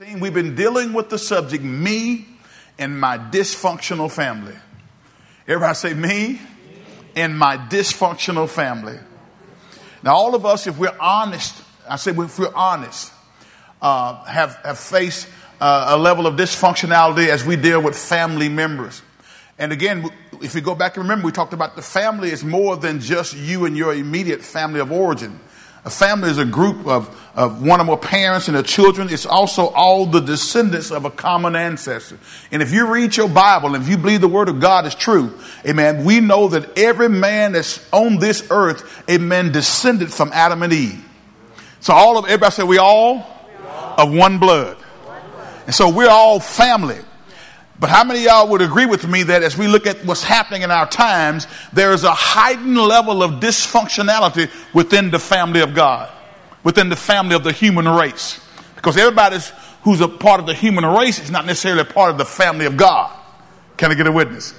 [0.00, 2.26] We've been dealing with the subject, me
[2.80, 4.56] and my dysfunctional family.
[5.46, 6.40] Everybody say, me
[7.14, 8.98] and my dysfunctional family.
[10.02, 13.12] Now, all of us, if we're honest, I say if we're honest,
[13.80, 15.28] uh, have, have faced
[15.60, 19.00] uh, a level of dysfunctionality as we deal with family members.
[19.60, 20.10] And again,
[20.42, 23.36] if you go back and remember, we talked about the family is more than just
[23.36, 25.38] you and your immediate family of origin.
[25.86, 29.08] A family is a group of, of one or more parents and their children.
[29.10, 32.18] It's also all the descendants of a common ancestor.
[32.50, 34.94] And if you read your Bible and if you believe the word of God is
[34.94, 40.62] true, amen, we know that every man that's on this earth, amen, descended from Adam
[40.62, 41.04] and Eve.
[41.80, 43.94] So all of everybody say we all, we all.
[43.98, 44.78] of one blood.
[44.78, 45.62] one blood.
[45.66, 46.98] And so we're all family.
[47.78, 50.62] But how many y'all would agree with me that as we look at what's happening
[50.62, 56.10] in our times, there is a heightened level of dysfunctionality within the family of God,
[56.62, 58.40] within the family of the human race?
[58.76, 59.38] Because everybody
[59.82, 62.66] who's a part of the human race is not necessarily a part of the family
[62.66, 63.10] of God.
[63.76, 64.54] Can I get a witness?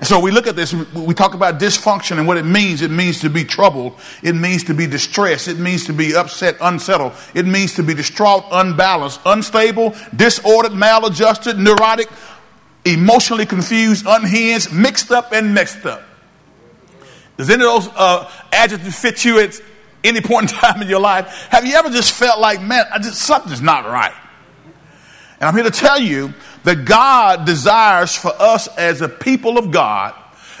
[0.00, 2.80] And so we look at this, we talk about dysfunction and what it means.
[2.80, 4.00] It means to be troubled.
[4.22, 5.46] It means to be distressed.
[5.46, 7.12] It means to be upset, unsettled.
[7.34, 12.08] It means to be distraught, unbalanced, unstable, disordered, maladjusted, neurotic,
[12.84, 16.02] emotionally confused, unhinged, mixed up, and messed up.
[17.36, 19.60] Does any of those uh, adjectives fit you at
[20.04, 21.46] any point in time in your life?
[21.50, 24.14] Have you ever just felt like, man, I just, something's not right?
[25.40, 29.70] And I'm here to tell you that God desires for us as a people of
[29.70, 30.14] God,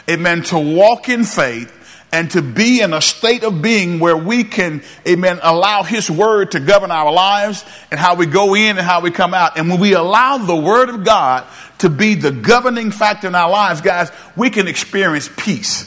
[0.08, 1.76] amen, to walk in faith
[2.12, 6.52] and to be in a state of being where we can, amen, allow His Word
[6.52, 9.56] to govern our lives and how we go in and how we come out.
[9.58, 11.46] And when we allow the Word of God
[11.78, 15.86] to be the governing factor in our lives, guys, we can experience peace.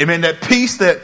[0.00, 0.20] Amen.
[0.20, 1.00] That peace that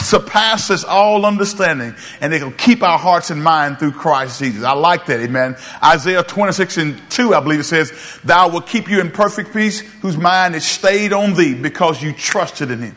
[0.00, 4.64] surpasses all understanding, and it will keep our hearts and mind through Christ Jesus.
[4.64, 5.56] I like that, amen.
[5.82, 7.92] Isaiah 26 and 2, I believe it says,
[8.24, 12.12] Thou will keep you in perfect peace, whose mind is stayed on thee because you
[12.12, 12.96] trusted in him.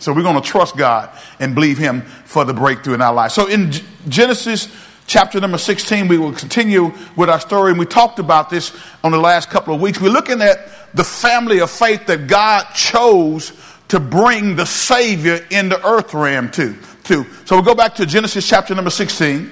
[0.00, 3.32] So we're going to trust God and believe him for the breakthrough in our life.
[3.32, 3.70] So in
[4.08, 4.68] Genesis
[5.06, 7.70] chapter number 16, we will continue with our story.
[7.70, 8.74] And we talked about this
[9.04, 10.00] on the last couple of weeks.
[10.00, 13.52] We're looking at the family of faith that God chose
[13.88, 16.74] to bring the Savior in the earth realm to.
[17.04, 17.26] to.
[17.44, 19.50] So we'll go back to Genesis chapter number 16.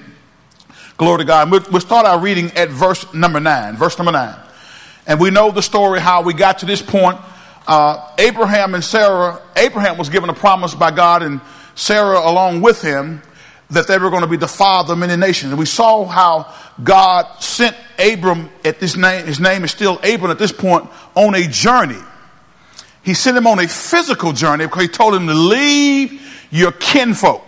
[0.97, 1.51] Glory to God.
[1.51, 3.77] We'll, we'll start our reading at verse number 9.
[3.77, 4.35] Verse number 9.
[5.07, 7.19] And we know the story how we got to this point.
[7.69, 11.41] Uh, Abraham and Sarah, Abraham was given a promise by God, and
[11.75, 13.23] Sarah along with him
[13.71, 15.53] that they were going to be the father of many nations.
[15.53, 16.53] And we saw how
[16.83, 21.35] God sent Abram at this name, his name is still Abram at this point, on
[21.35, 22.01] a journey.
[23.03, 27.48] He sent him on a physical journey because he told him to leave your kinfolk.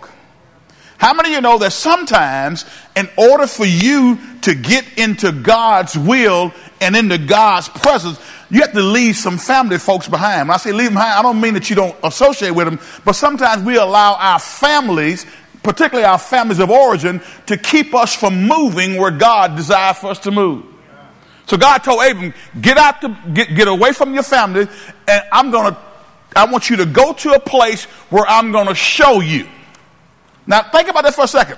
[1.01, 2.63] How many of you know that sometimes,
[2.95, 8.19] in order for you to get into God's will and into God's presence,
[8.51, 10.47] you have to leave some family folks behind.
[10.47, 12.79] When I say leave them behind, I don't mean that you don't associate with them,
[13.03, 15.25] but sometimes we allow our families
[15.63, 20.19] particularly our families of origin, to keep us from moving where God desires for us
[20.19, 20.65] to move.
[21.45, 24.67] So God told Abram, get out to get, get away from your family,
[25.07, 25.77] and I'm gonna
[26.35, 29.47] I want you to go to a place where I'm gonna show you.
[30.47, 31.57] Now think about this for a second.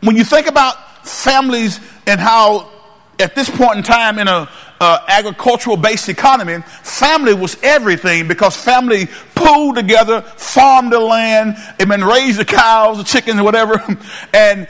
[0.00, 2.70] When you think about families and how
[3.18, 4.48] at this point in time in a
[4.80, 11.90] uh, agricultural based economy, family was everything because family pooled together, farmed the land, and
[11.90, 13.82] then raised the cows, the chickens, whatever.
[14.34, 14.68] And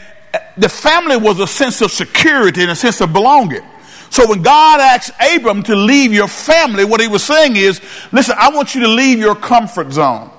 [0.57, 3.63] the family was a sense of security and a sense of belonging.
[4.11, 7.81] So when God asked Abram to leave your family, what he was saying is,
[8.13, 10.31] listen, I want you to leave your comfort zone.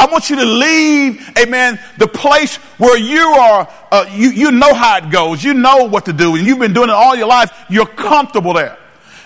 [0.00, 4.72] I want you to leave, amen, the place where you are, uh, you, you know
[4.72, 5.44] how it goes.
[5.44, 7.52] You know what to do, and you've been doing it all your life.
[7.68, 8.78] You're comfortable there.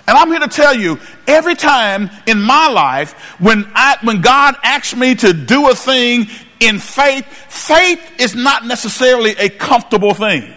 [0.09, 0.99] And I'm here to tell you,
[1.29, 6.27] every time in my life, when I, when God asks me to do a thing
[6.59, 10.53] in faith, faith is not necessarily a comfortable thing.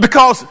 [0.00, 0.44] Because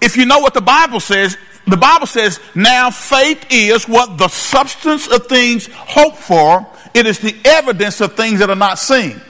[0.00, 1.38] if you know what the Bible says,
[1.68, 7.18] the Bible says, now faith is what the substance of things hoped for it is
[7.18, 9.20] the evidence of things that are not seen.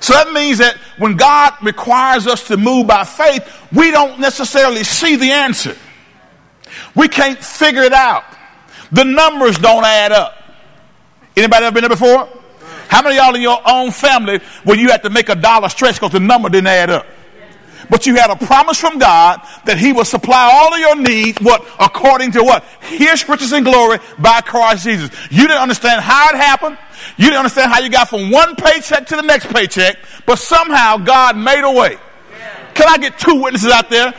[0.00, 4.84] So that means that when God requires us to move by faith, we don't necessarily
[4.84, 5.76] see the answer.
[6.94, 8.24] We can't figure it out.
[8.92, 10.36] The numbers don't add up.
[11.36, 12.28] Anybody ever been there before?
[12.88, 15.96] How many y'all in your own family where you had to make a dollar stretch
[15.96, 17.06] because the number didn't add up?
[17.90, 21.38] But you had a promise from God that He will supply all of your needs,
[21.40, 21.66] what?
[21.78, 22.64] According to what?
[22.80, 25.10] His riches and glory by Christ Jesus.
[25.30, 26.78] You didn't understand how it happened.
[27.16, 30.96] You didn't understand how you got from one paycheck to the next paycheck, but somehow
[30.98, 31.98] God made a way.
[32.74, 34.14] Can I get two witnesses out there?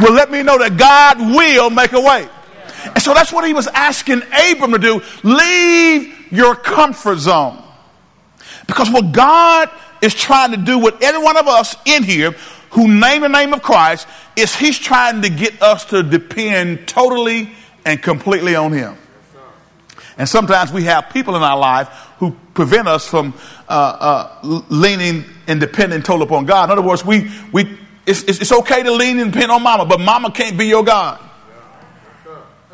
[0.00, 2.28] Will let me know that God will make a way.
[2.84, 5.02] And so that's what he was asking Abram to do.
[5.22, 7.62] Leave your comfort zone.
[8.66, 9.70] Because what God
[10.00, 12.36] is trying to do with every one of us in here
[12.70, 14.06] who name the name of Christ
[14.36, 17.50] is he's trying to get us to depend totally
[17.84, 18.96] and completely on him.
[20.16, 21.88] And sometimes we have people in our life
[22.18, 23.34] who prevent us from
[23.68, 23.72] uh,
[24.42, 26.64] uh, leaning and depending totally upon God.
[26.64, 30.00] In other words, we, we, it's, it's okay to lean and depend on mama, but
[30.00, 31.20] mama can't be your God.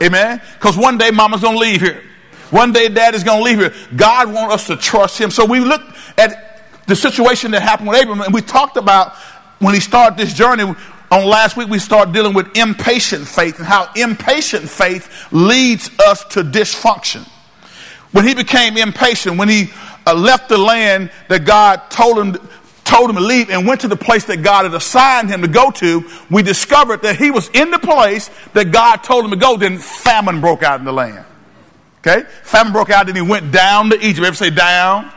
[0.02, 0.40] Amen?
[0.54, 2.02] Because one day mama's going to leave here.
[2.50, 3.74] One day dad is going to leave here.
[3.94, 5.30] God wants us to trust him.
[5.30, 5.82] So we look
[6.16, 9.14] at the situation that happened with Abraham, and we talked about
[9.58, 10.74] when he started this journey
[11.10, 16.24] on last week, we started dealing with impatient faith and how impatient faith leads us
[16.24, 17.26] to dysfunction.
[18.12, 19.70] When he became impatient, when he
[20.06, 22.48] uh, left the land that God told him,
[22.84, 25.48] told him to leave and went to the place that God had assigned him to
[25.48, 29.36] go to, we discovered that he was in the place that God told him to
[29.36, 29.56] go.
[29.56, 31.24] Then famine broke out in the land.
[31.98, 32.22] Okay?
[32.42, 34.26] Famine broke out, then he went down to Egypt.
[34.26, 35.10] Ever say down?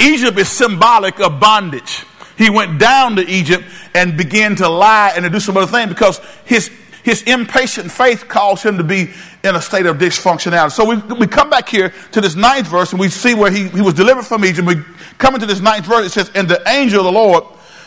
[0.00, 2.04] Egypt is symbolic of bondage.
[2.36, 3.64] He went down to Egypt
[3.94, 6.70] and began to lie and to do some other things because his,
[7.02, 9.10] his impatient faith caused him to be
[9.44, 10.72] in a state of dysfunctionality.
[10.72, 13.68] So we, we come back here to this ninth verse and we see where he,
[13.68, 14.66] he was delivered from Egypt.
[14.66, 14.76] We
[15.18, 16.06] come into this ninth verse.
[16.06, 17.44] It says, And the angel of the Lord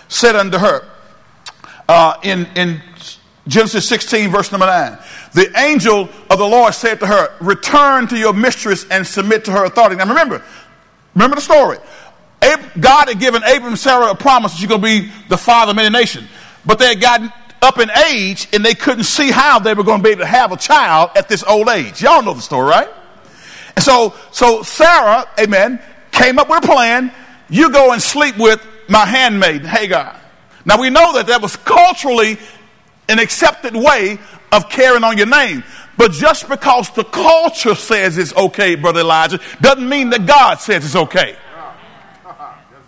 [0.07, 0.87] said unto her,
[1.89, 2.81] uh, in, in
[3.47, 4.97] Genesis 16, verse number 9.
[5.33, 9.51] The angel of the Lord said to her, Return to your mistress and submit to
[9.51, 9.95] her authority.
[9.95, 10.43] Now remember,
[11.15, 11.77] remember the story.
[12.79, 15.71] God had given Abram and Sarah a promise that she's going to be the father
[15.71, 16.27] of many nations.
[16.65, 17.31] But they had gotten
[17.61, 20.27] up in age and they couldn't see how they were going to be able to
[20.27, 22.01] have a child at this old age.
[22.01, 22.89] Y'all know the story, right?
[23.75, 25.81] And so, so Sarah, amen,
[26.11, 27.11] came up with a plan.
[27.49, 30.19] You go and sleep with my handmaid, Hagar.
[30.65, 32.37] Now we know that that was culturally
[33.09, 34.19] an accepted way
[34.51, 35.63] of carrying on your name.
[35.97, 40.85] But just because the culture says it's okay, Brother Elijah, doesn't mean that God says
[40.85, 41.37] it's okay.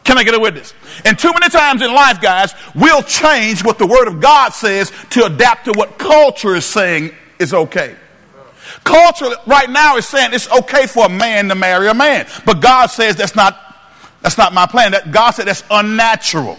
[0.10, 0.74] Can I get a witness?
[1.06, 4.92] And too many times in life, guys, we'll change what the Word of God says
[5.12, 7.96] to adapt to what culture is saying is okay.
[8.84, 12.26] Culture right now is saying it's okay for a man to marry a man.
[12.44, 13.56] But God says that's not,
[14.22, 14.94] that's not my plan.
[14.94, 16.58] That God said that's unnatural.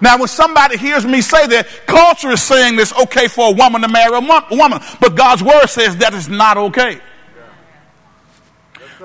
[0.00, 3.82] Now, when somebody hears me say that, culture is saying it's okay for a woman
[3.82, 7.00] to marry a woman, but God's word says that is not okay.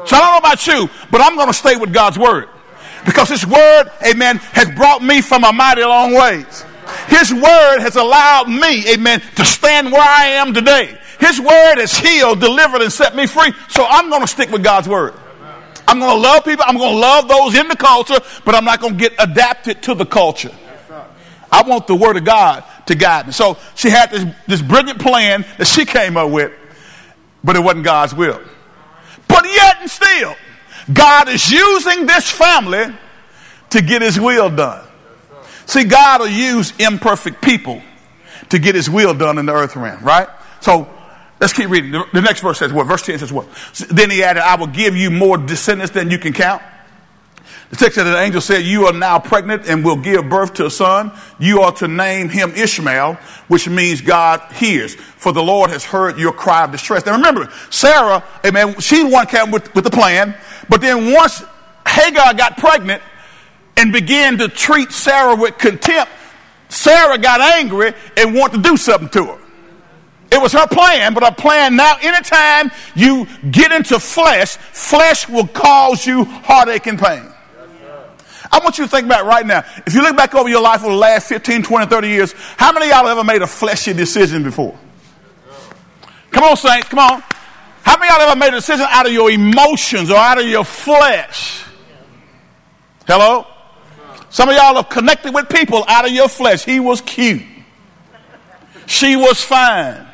[0.06, 2.50] So I don't know about you, but I'm going to stay with God's word.
[3.05, 6.65] Because His Word, amen, has brought me from a mighty long ways.
[7.07, 10.97] His Word has allowed me, amen, to stand where I am today.
[11.19, 13.51] His Word has healed, delivered, and set me free.
[13.69, 15.13] So I'm going to stick with God's Word.
[15.87, 16.63] I'm going to love people.
[16.67, 19.81] I'm going to love those in the culture, but I'm not going to get adapted
[19.83, 20.51] to the culture.
[21.51, 23.33] I want the Word of God to guide me.
[23.33, 26.51] So she had this, this brilliant plan that she came up with,
[27.43, 28.39] but it wasn't God's will.
[29.27, 30.35] But yet and still,
[30.91, 32.95] God is using this family
[33.69, 34.86] to get his will done.
[35.65, 37.81] See, God will use imperfect people
[38.50, 40.27] to get his will done in the earth realm, right?
[40.62, 40.89] So
[41.39, 41.91] let's keep reading.
[41.91, 42.88] The, next verse says what?
[42.88, 43.47] Verse 10 says what?
[43.89, 46.63] Then he added, I will give you more descendants than you can count.
[47.69, 50.66] The text says the angel said, You are now pregnant and will give birth to
[50.66, 51.12] a son.
[51.38, 53.13] You are to name him Ishmael,
[53.48, 54.95] which means God hears.
[54.95, 57.06] For the Lord has heard your cry of distress.
[57.06, 60.35] Now remember, Sarah, amen, she one came with, with the plan.
[60.68, 61.44] But then once
[61.88, 63.04] Hagar got pregnant
[63.78, 66.11] and began to treat Sarah with contempt,
[66.69, 69.40] Sarah got angry and wanted to do something to her.
[70.31, 75.47] It was her plan, but her plan now, anytime you get into flesh, flesh will
[75.47, 77.31] cause you heartache and pain.
[78.51, 79.63] I want you to think about right now.
[79.85, 82.71] If you look back over your life over the last 15, 20, 30 years, how
[82.71, 84.77] many of y'all ever made a fleshy decision before?
[86.31, 87.23] Come on, saints, come on.
[87.83, 90.47] How many of y'all ever made a decision out of your emotions or out of
[90.47, 91.63] your flesh?
[93.07, 93.45] Hello?
[94.29, 96.63] Some of y'all have connected with people out of your flesh.
[96.63, 97.41] He was cute.
[98.85, 100.08] She was fine.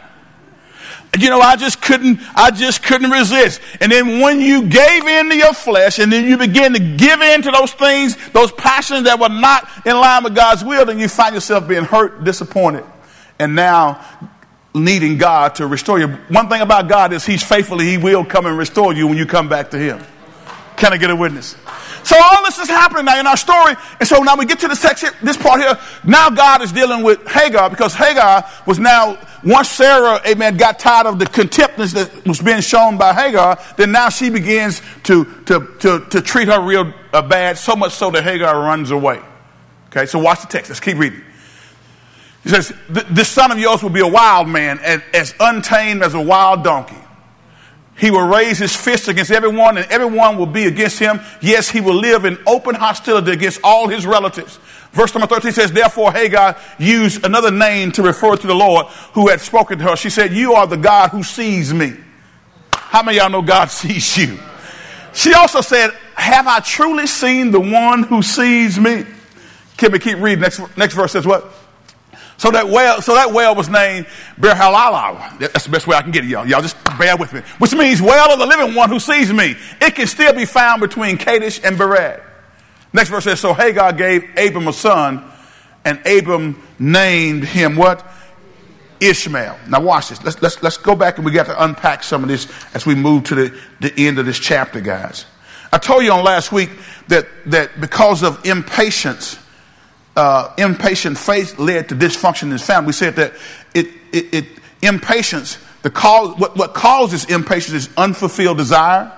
[1.19, 3.61] You know, I just couldn't, I just couldn't resist.
[3.79, 7.21] And then when you gave in to your flesh and then you begin to give
[7.21, 10.99] in to those things, those passions that were not in line with God's will, then
[10.99, 12.83] you find yourself being hurt, disappointed,
[13.39, 14.03] and now
[14.73, 16.07] needing God to restore you.
[16.07, 19.25] One thing about God is He's faithfully, He will come and restore you when you
[19.25, 20.03] come back to Him.
[20.75, 21.55] Can I get a witness?
[22.05, 23.73] So all this is happening now in our story.
[23.99, 25.75] And so now we get to this section, this part here.
[26.03, 31.07] Now God is dealing with Hagar because Hagar was now, once Sarah, amen, got tired
[31.07, 35.67] of the contemptness that was being shown by Hagar, then now she begins to, to,
[35.79, 39.19] to, to treat her real uh, bad, so much so that Hagar runs away.
[39.87, 40.69] Okay, so watch the text.
[40.69, 41.23] Let's keep reading.
[42.43, 46.21] He says, This son of yours will be a wild man, as untamed as a
[46.21, 47.04] wild donkey.
[47.97, 51.21] He will raise his fist against everyone, and everyone will be against him.
[51.41, 54.57] Yes, he will live in open hostility against all his relatives.
[54.91, 59.29] Verse number 13 says, Therefore, Hagar used another name to refer to the Lord who
[59.29, 59.95] had spoken to her.
[59.95, 61.93] She said, You are the God who sees me.
[62.73, 64.39] How many y'all know God sees you?
[65.13, 69.05] She also said, Have I truly seen the one who sees me?
[69.77, 70.41] Can we keep reading?
[70.41, 71.49] Next, next verse says what?
[72.37, 74.07] So that well, so that well was named
[74.39, 75.39] Beer-halal.
[75.39, 76.45] That's the best way I can get it, y'all.
[76.45, 77.41] Y'all just bear with me.
[77.59, 79.55] Which means well of the living one who sees me.
[79.79, 82.21] It can still be found between Kadesh and Bered.
[82.91, 85.23] Next verse says, So Hagar gave Abram a son,
[85.85, 88.05] and Abram named him what?
[88.99, 89.57] Ishmael.
[89.67, 90.23] Now watch this.
[90.23, 92.95] Let's, let's, let's go back and we got to unpack some of this as we
[92.95, 95.25] move to the, the end of this chapter, guys.
[95.71, 96.69] I told you on last week
[97.09, 99.37] that, that because of impatience,
[100.15, 102.87] uh, impatient faith led to dysfunction in his family.
[102.87, 103.33] We said that
[103.73, 104.45] it, it, it
[104.81, 109.11] impatience, the cause, what, what causes impatience is unfulfilled desire.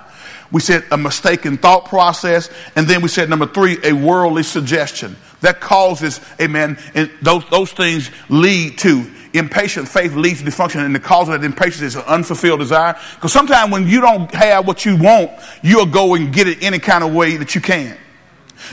[0.52, 2.50] We said a mistaken thought process.
[2.76, 5.16] And then we said number three, a worldly suggestion.
[5.42, 10.84] That causes, amen, and those, those things lead to impatient faith leads to dysfunction.
[10.84, 12.96] And the cause of that impatience is an unfulfilled desire.
[13.16, 16.80] Because sometimes when you don't have what you want, you'll go and get it any
[16.80, 17.98] kind of way that you can.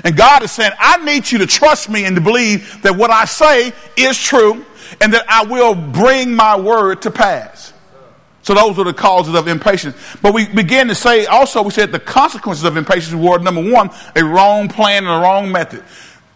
[0.05, 3.11] And God is saying, I need you to trust me and to believe that what
[3.11, 4.65] I say is true
[5.01, 7.73] and that I will bring my word to pass.
[8.43, 9.97] So those are the causes of impatience.
[10.21, 13.91] But we begin to say also, we said the consequences of impatience were number one,
[14.15, 15.83] a wrong plan and a wrong method.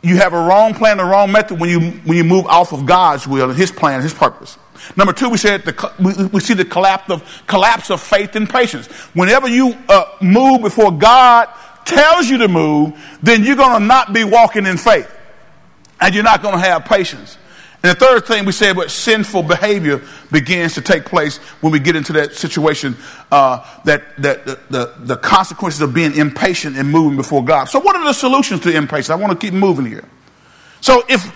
[0.00, 2.72] You have a wrong plan and a wrong method when you, when you move off
[2.72, 4.56] of God's will and His plan and His purpose.
[4.96, 8.48] Number two, we said the, we, we see the collapse of, collapse of faith and
[8.48, 8.86] patience.
[9.12, 11.48] Whenever you uh, move before God
[11.88, 12.92] tells you to move,
[13.23, 15.12] then you're going to not be walking in faith.
[16.00, 17.37] And you're not going to have patience.
[17.83, 21.78] And the third thing we said, what sinful behavior begins to take place when we
[21.78, 22.97] get into that situation,
[23.30, 27.66] uh, that, that the, the, the, consequences of being impatient and moving before God.
[27.66, 29.11] So, what are the solutions to impatience?
[29.11, 30.04] I want to keep moving here.
[30.80, 31.33] So, if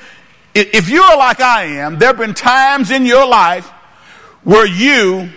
[0.55, 3.69] if you're like I am, there have been times in your life
[4.43, 5.31] where you,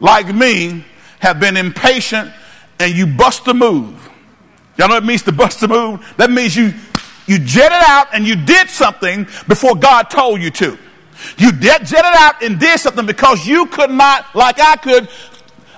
[0.00, 0.84] like me,
[1.20, 2.32] have been impatient
[2.78, 4.10] and you bust a move.
[4.80, 6.14] Y'all know what it means to bust a move?
[6.16, 6.72] That means you,
[7.26, 10.78] you jetted out and you did something before God told you to.
[11.36, 15.10] You did, jetted out and did something because you could not, like I could.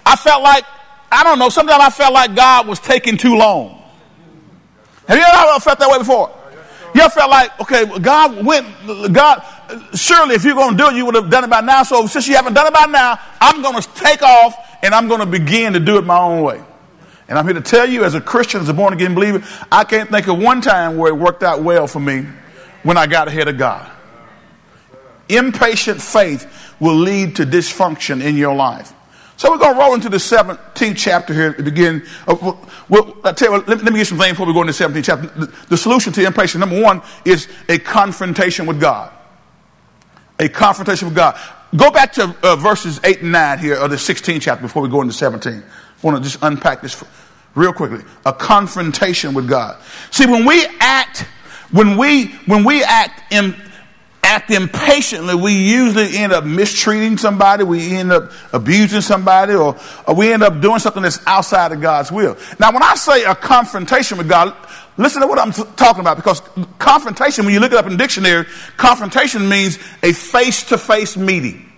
[0.06, 0.64] I felt like,
[1.10, 3.82] I don't know, sometimes I felt like God was taking too long.
[5.08, 6.32] Have you ever felt that way before?
[6.94, 8.68] You ever felt like, okay, God went,
[9.12, 9.44] God,
[9.94, 11.82] surely if you're going to do it, you would have done it by now.
[11.82, 15.08] So since you haven't done it by now, I'm going to take off and I'm
[15.08, 16.62] going to begin to do it my own way.
[17.28, 19.84] And I'm here to tell you, as a Christian, as a born again believer, I
[19.84, 22.26] can't think of one time where it worked out well for me
[22.82, 23.90] when I got ahead of God.
[25.28, 28.92] Impatient faith will lead to dysfunction in your life.
[29.36, 32.04] So we're going to roll into the 17th chapter here to begin.
[32.26, 34.84] Well, I tell you let, let, me get some things before we go into the
[34.84, 35.26] 17th chapter.
[35.28, 39.12] The, the solution to impatience, number one, is a confrontation with God.
[40.38, 41.38] A confrontation with God.
[41.74, 44.88] Go back to uh, verses 8 and 9 here of the 16th chapter before we
[44.88, 45.62] go into 17.
[46.02, 47.02] Want to just unpack this
[47.54, 48.04] real quickly.
[48.26, 49.80] A confrontation with God.
[50.10, 51.26] See, when we act,
[51.70, 53.54] when we when we act in
[54.22, 60.14] act impatiently, we usually end up mistreating somebody, we end up abusing somebody, or, or,
[60.14, 62.36] we end up doing something that's outside of God's will.
[62.58, 64.54] Now, when I say a confrontation with God,
[64.96, 66.40] listen to what I'm t- talking about, because
[66.78, 71.16] confrontation, when you look it up in the dictionary, confrontation means a face to face
[71.16, 71.71] meeting.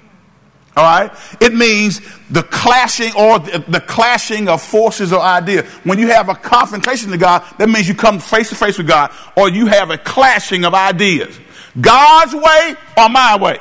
[0.77, 1.13] All right?
[1.41, 2.01] It means
[2.31, 5.65] the clashing or the, the, clashing of forces or ideas.
[5.85, 8.89] When you have a confrontation to God, that means you come face to face with
[8.89, 11.39] God or you have a clashing of ideas.
[11.81, 13.59] God's way or my way.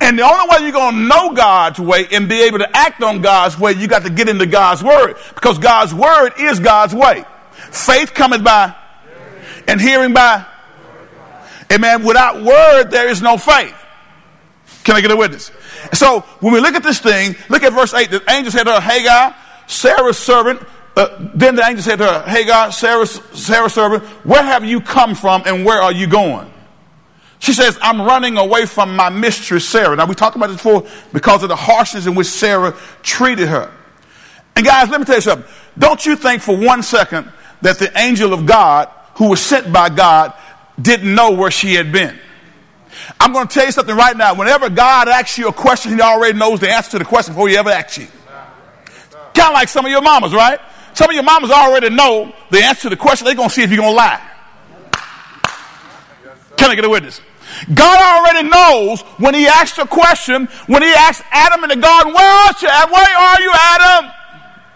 [0.00, 3.02] And the only way you're going to know God's way and be able to act
[3.02, 6.94] on God's way, you got to get into God's word because God's word is God's
[6.94, 7.24] way.
[7.52, 8.74] Faith cometh by
[9.68, 10.44] and hearing by.
[11.70, 12.02] Amen.
[12.02, 13.76] Without word, there is no faith.
[14.90, 15.52] Can I get a witness?
[15.92, 18.10] So when we look at this thing, look at verse 8.
[18.10, 19.36] The angel said to her, Hagar,
[19.68, 20.60] Sarah's servant.
[20.96, 25.14] Uh, then the angel said to her, Hagar, Sarah's, Sarah's servant, where have you come
[25.14, 26.52] from and where are you going?
[27.38, 29.94] She says, I'm running away from my mistress Sarah.
[29.94, 33.72] Now we talked about this before because of the harshness in which Sarah treated her.
[34.56, 35.48] And guys, let me tell you something.
[35.78, 37.30] Don't you think for one second
[37.62, 40.34] that the angel of God, who was sent by God,
[40.82, 42.18] didn't know where she had been.
[43.18, 44.34] I'm going to tell you something right now.
[44.34, 47.48] Whenever God asks you a question, He already knows the answer to the question before
[47.48, 48.06] He ever asks you.
[49.34, 50.60] Kind of like some of your mamas, right?
[50.94, 53.24] Some of your mamas already know the answer to the question.
[53.24, 54.20] They're going to see if you're going to lie.
[56.56, 57.20] Can I get a witness?
[57.72, 62.12] God already knows when he asks a question, when he asks Adam in the garden,
[62.12, 62.68] where are you?
[62.92, 64.12] Where are you, Adam?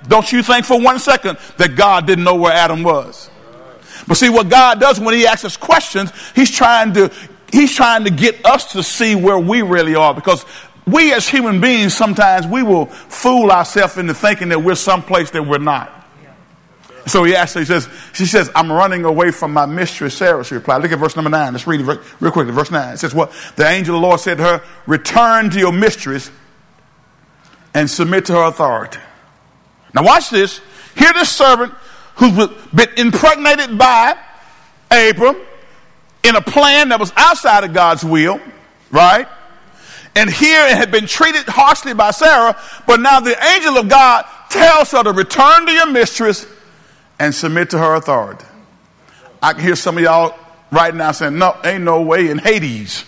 [0.09, 3.31] Don't you think for one second that God didn't know where Adam was?
[4.07, 7.11] But see what God does when he asks us questions, he's trying to
[7.55, 10.45] he's trying to get us to see where we really are because
[10.87, 15.47] we as human beings sometimes we will fool ourselves into thinking that we're someplace that
[15.47, 15.93] we're not.
[17.07, 20.83] So he actually says, she says, I'm running away from my mistress, Sarah, she replied.
[20.83, 21.53] Look at verse number nine.
[21.53, 22.53] Let's read it real quickly.
[22.53, 22.95] Verse nine.
[22.95, 23.31] It says, What?
[23.57, 26.31] The angel of the Lord said to her, Return to your mistress
[27.75, 29.01] and submit to her authority.
[29.95, 30.63] Now watch this.
[30.97, 31.75] Here this servant
[32.17, 34.17] who's been impregnated by
[34.91, 35.37] Abram
[36.25, 38.41] in a plan that was outside of God's will,
[38.91, 39.29] right?
[40.17, 44.25] And here it had been treated harshly by Sarah, but now the angel of God
[44.49, 46.47] tells her to return to your mistress
[47.19, 48.45] and submit to her authority.
[49.43, 50.39] I can hear some of y'all
[50.71, 53.05] right now saying, No, ain't no way in Hades.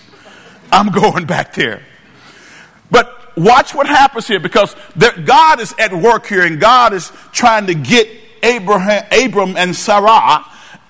[0.70, 1.82] I'm going back there.
[2.90, 4.74] But watch what happens here because
[5.24, 8.08] God is at work here and God is trying to get
[8.42, 10.44] Abraham, Abram and Sarah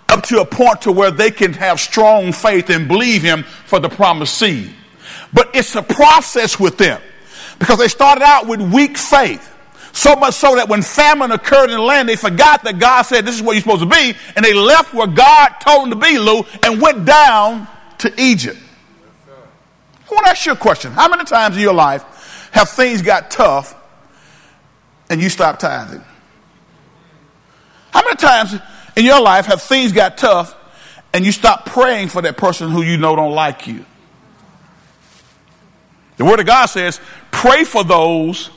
[0.08, 3.78] up to a point to where they can have strong faith and believe him for
[3.78, 4.72] the promised seed.
[5.32, 7.00] But it's a process with them
[7.58, 9.52] because they started out with weak faith.
[9.92, 13.24] So much so that when famine occurred in the land, they forgot that God said,
[13.24, 14.14] This is where you're supposed to be.
[14.36, 17.66] And they left where God told them to be, Lou, and went down
[17.98, 18.58] to Egypt.
[19.28, 20.92] I want to ask you a question.
[20.92, 23.74] How many times in your life have things got tough
[25.08, 26.04] and you stopped tithing?
[27.90, 28.54] How many times
[28.96, 30.56] in your life have things got tough
[31.12, 33.84] and you stop praying for that person who you know don't like you?
[36.16, 36.98] The Word of God says,
[37.30, 38.50] pray for those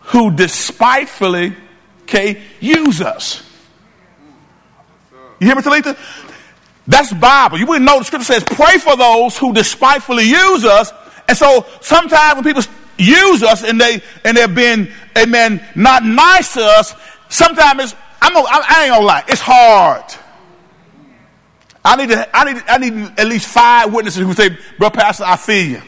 [0.00, 1.54] who despitefully,
[2.02, 3.42] okay, use us.
[5.40, 5.96] You hear me, Talitha?
[6.86, 7.58] That's Bible.
[7.58, 10.92] You wouldn't know the scripture says, pray for those who despitefully use us.
[11.28, 12.62] And so sometimes when people
[12.98, 16.94] use us and they and they're being, amen, not nice to us,
[17.28, 20.04] sometimes it's, I'm I ain't gonna lie, it's hard.
[21.84, 25.24] I need to, I need, I need at least five witnesses who say, bro, pastor,
[25.26, 25.82] I feel you.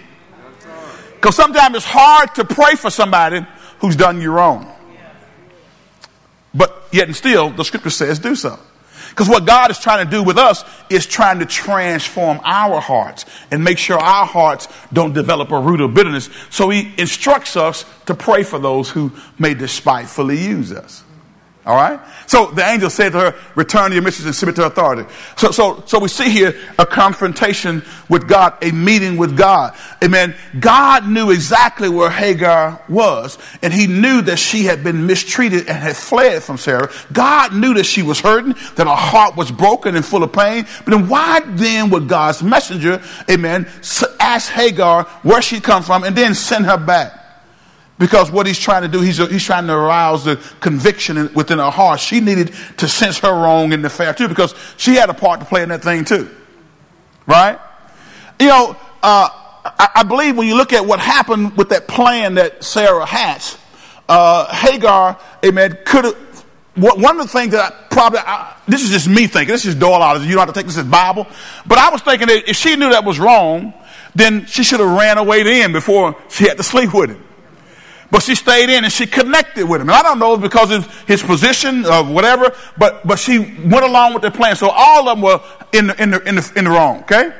[1.14, 3.46] Because sometimes it's hard to pray for somebody
[3.78, 4.68] who's done you wrong.
[6.54, 8.58] But yet and still, the scripture says do so.
[9.10, 13.26] Because what God is trying to do with us is trying to transform our hearts
[13.50, 16.30] and make sure our hearts don't develop a root of bitterness.
[16.48, 21.04] So he instructs us to pray for those who may despitefully use us.
[21.64, 22.00] All right?
[22.26, 25.08] So the angel said to her, Return to your mistress and submit to authority.
[25.36, 29.76] So, so, so we see here a confrontation with God, a meeting with God.
[30.02, 30.34] Amen.
[30.58, 35.78] God knew exactly where Hagar was, and he knew that she had been mistreated and
[35.78, 36.90] had fled from Sarah.
[37.12, 40.66] God knew that she was hurting, that her heart was broken and full of pain.
[40.84, 43.68] But then why then would God's messenger, amen,
[44.18, 47.21] ask Hagar where she come from and then send her back?
[48.02, 51.70] Because what he's trying to do, he's, he's trying to arouse the conviction within her
[51.70, 52.00] heart.
[52.00, 55.38] She needed to sense her wrong in the fair too, because she had a part
[55.38, 56.28] to play in that thing too.
[57.28, 57.60] Right?
[58.40, 59.28] You know, uh,
[59.64, 63.56] I, I, believe when you look at what happened with that plan that Sarah hatched,
[64.08, 66.16] uh, Hagar, amen, could have.
[66.74, 69.76] One of the things that I probably, I, this is just me thinking, this is
[69.76, 71.28] Doyle You don't have to take this as Bible.
[71.66, 73.74] But I was thinking that if she knew that was wrong,
[74.16, 77.22] then she should have ran away then before she had to sleep with him.
[78.12, 79.88] But she stayed in and she connected with him.
[79.88, 84.12] And I don't know because of his position or whatever, but, but she went along
[84.12, 84.54] with the plan.
[84.54, 85.40] So all of them were
[85.72, 87.32] in the, in the, in the, in the wrong, okay?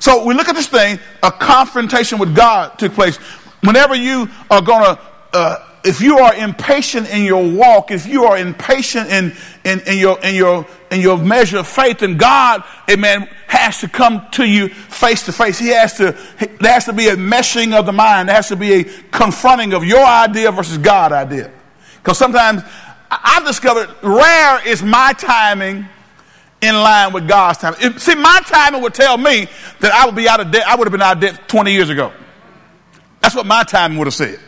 [0.00, 3.18] So we look at this thing, a confrontation with God took place.
[3.62, 5.00] Whenever you are going to,
[5.32, 9.98] uh, if you are impatient in your walk, if you are impatient in, in, in,
[9.98, 14.44] your, in, your, in your measure of faith, then God, amen, has to come to
[14.44, 15.58] you face to face.
[15.58, 16.16] He has to,
[16.60, 18.28] there has to be a meshing of the mind.
[18.28, 21.50] There has to be a confronting of your idea versus God's idea.
[21.96, 22.62] Because sometimes
[23.10, 25.86] I've discovered rare is my timing
[26.60, 27.98] in line with God's timing.
[27.98, 29.46] see, my timing would tell me
[29.80, 30.66] that I would be out of debt.
[30.66, 32.12] I would have been out of debt 20 years ago.
[33.20, 34.38] That's what my timing would have said.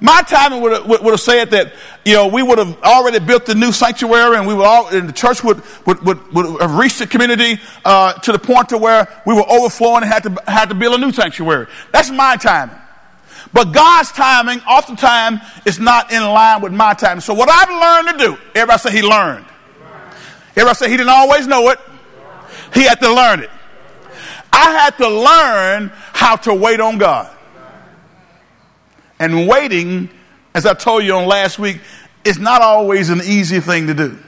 [0.00, 1.72] My timing would have, would have said that,
[2.04, 5.08] you know, we would have already built the new sanctuary and we would all, and
[5.08, 8.78] the church would, would, would, would have reached the community, uh, to the point to
[8.78, 11.66] where we were overflowing and had to, had to build a new sanctuary.
[11.92, 12.76] That's my timing.
[13.52, 17.20] But God's timing oftentimes is not in line with my timing.
[17.20, 19.46] So what I've learned to do, everybody say he learned.
[20.50, 21.78] Everybody say he didn't always know it.
[22.74, 23.50] He had to learn it.
[24.52, 27.34] I had to learn how to wait on God.
[29.18, 30.10] And waiting,
[30.54, 31.80] as I told you on last week,
[32.24, 34.18] is not always an easy thing to do.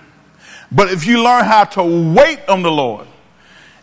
[0.73, 3.07] But if you learn how to wait on the Lord,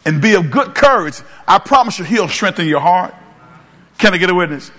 [0.08, 3.14] and be of good courage, I promise you, He'll strengthen your heart.
[3.98, 4.72] Can I get a witness?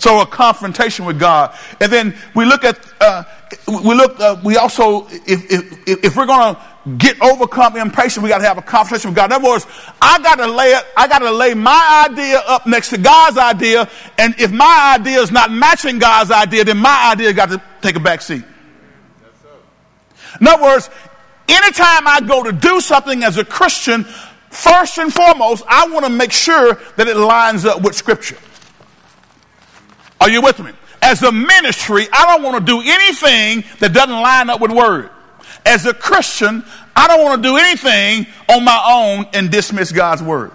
[0.00, 3.24] So a confrontation with God, and then we look at uh,
[3.68, 4.18] we look.
[4.18, 6.60] Uh, we also, if, if, if we're going to
[6.96, 9.26] get overcome impatient, we got to have a confrontation with God.
[9.26, 9.66] In other words,
[10.00, 10.86] I got to lay it.
[10.96, 15.20] I got to lay my idea up next to God's idea, and if my idea
[15.20, 18.44] is not matching God's idea, then my idea got to take a back seat.
[20.40, 20.88] In other words,
[21.46, 24.04] anytime I go to do something as a Christian,
[24.48, 28.38] first and foremost, I want to make sure that it lines up with Scripture.
[30.20, 30.72] Are you with me?
[31.02, 35.10] As a ministry, I don't want to do anything that doesn't line up with Word.
[35.64, 40.22] As a Christian, I don't want to do anything on my own and dismiss God's
[40.22, 40.52] Word.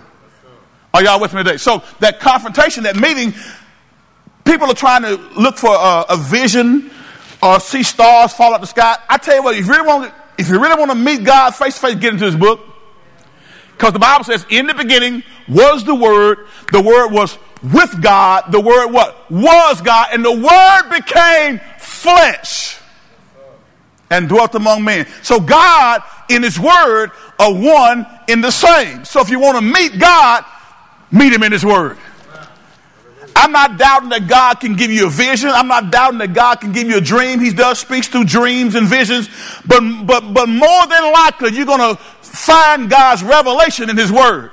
[0.93, 1.57] Are y'all with me today?
[1.57, 3.33] So that confrontation, that meeting,
[4.45, 6.91] people are trying to look for a, a vision
[7.41, 8.97] or see stars fall out the sky.
[9.09, 11.55] I tell you what, if you really want, if you really want to meet God
[11.55, 12.61] face to face, get into His book.
[13.71, 17.37] Because the Bible says, in the beginning was the Word, the Word was
[17.73, 19.29] with God, the Word what?
[19.31, 22.79] Was God, and the Word became flesh
[24.09, 25.07] and dwelt among men.
[25.23, 29.05] So God in His Word are one in the same.
[29.05, 30.45] So if you want to meet God,
[31.11, 31.97] meet Him in His Word.
[33.37, 35.49] I'm not doubting that God can give you a vision.
[35.49, 37.41] I'm not doubting that God can give you a dream.
[37.41, 39.29] He does speaks through dreams and visions.
[39.65, 44.51] But, but, but more than likely, you're going to find God's revelation in His Word.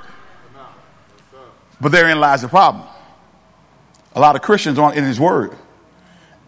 [1.79, 2.87] But therein lies the problem.
[4.15, 5.55] A lot of Christians aren't in His Word.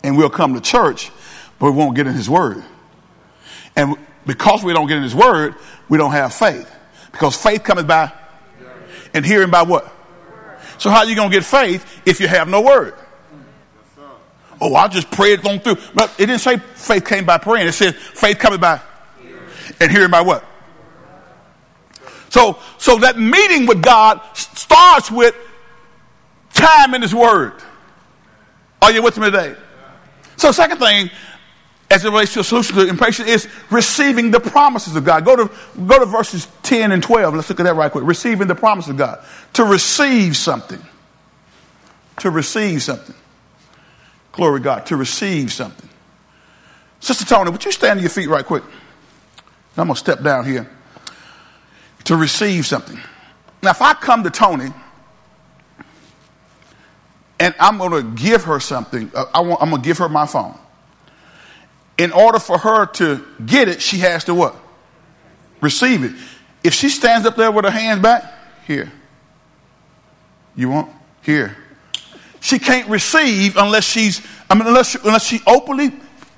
[0.03, 1.11] And we'll come to church,
[1.59, 2.63] but we won't get in His Word.
[3.75, 5.55] And because we don't get in His Word,
[5.89, 6.71] we don't have faith.
[7.11, 8.11] Because faith comes by
[9.13, 9.91] and hearing by what?
[10.77, 12.93] So how are you going to get faith if you have no Word?
[14.61, 15.77] Oh, I just prayed on through.
[15.93, 17.67] But it didn't say faith came by praying.
[17.67, 18.81] It says faith coming by
[19.79, 20.43] and hearing by what?
[22.29, 25.35] So, so that meeting with God starts with
[26.55, 27.53] time in His Word.
[28.81, 29.55] Are you with me today?
[30.37, 31.09] So, second thing,
[31.89, 35.23] as it relates to a solution to impatience, is receiving the promises of God.
[35.23, 35.51] Go to,
[35.85, 37.35] go to verses 10 and 12.
[37.35, 38.03] Let's look at that right quick.
[38.05, 39.23] Receiving the promise of God.
[39.53, 40.81] To receive something.
[42.17, 43.15] To receive something.
[44.31, 44.85] Glory to God.
[44.87, 45.89] To receive something.
[46.99, 48.63] Sister Tony, would you stand on your feet right quick?
[49.77, 50.69] I'm going to step down here
[52.05, 52.99] to receive something.
[53.61, 54.71] Now, if I come to Tony
[57.39, 60.09] and I'm going to give her something, uh, I want, I'm going to give her
[60.09, 60.57] my phone.
[61.97, 64.55] In order for her to get it, she has to what?
[65.61, 66.13] Receive it.
[66.63, 68.23] If she stands up there with her hands back,
[68.65, 68.91] here.
[70.55, 70.91] You want?
[71.21, 71.55] Here.
[72.41, 75.91] She can't receive unless she's, I mean, unless, she, unless she openly,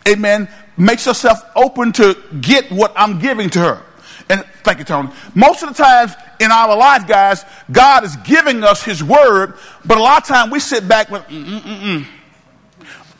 [0.08, 3.84] amen, makes herself open to get what I'm giving to her.
[4.30, 5.10] And thank you, Tony.
[5.36, 9.54] Most of the times in our life, guys, God is giving us His word,
[9.86, 12.06] but a lot of times we sit back with, mm, mm, mm, mm.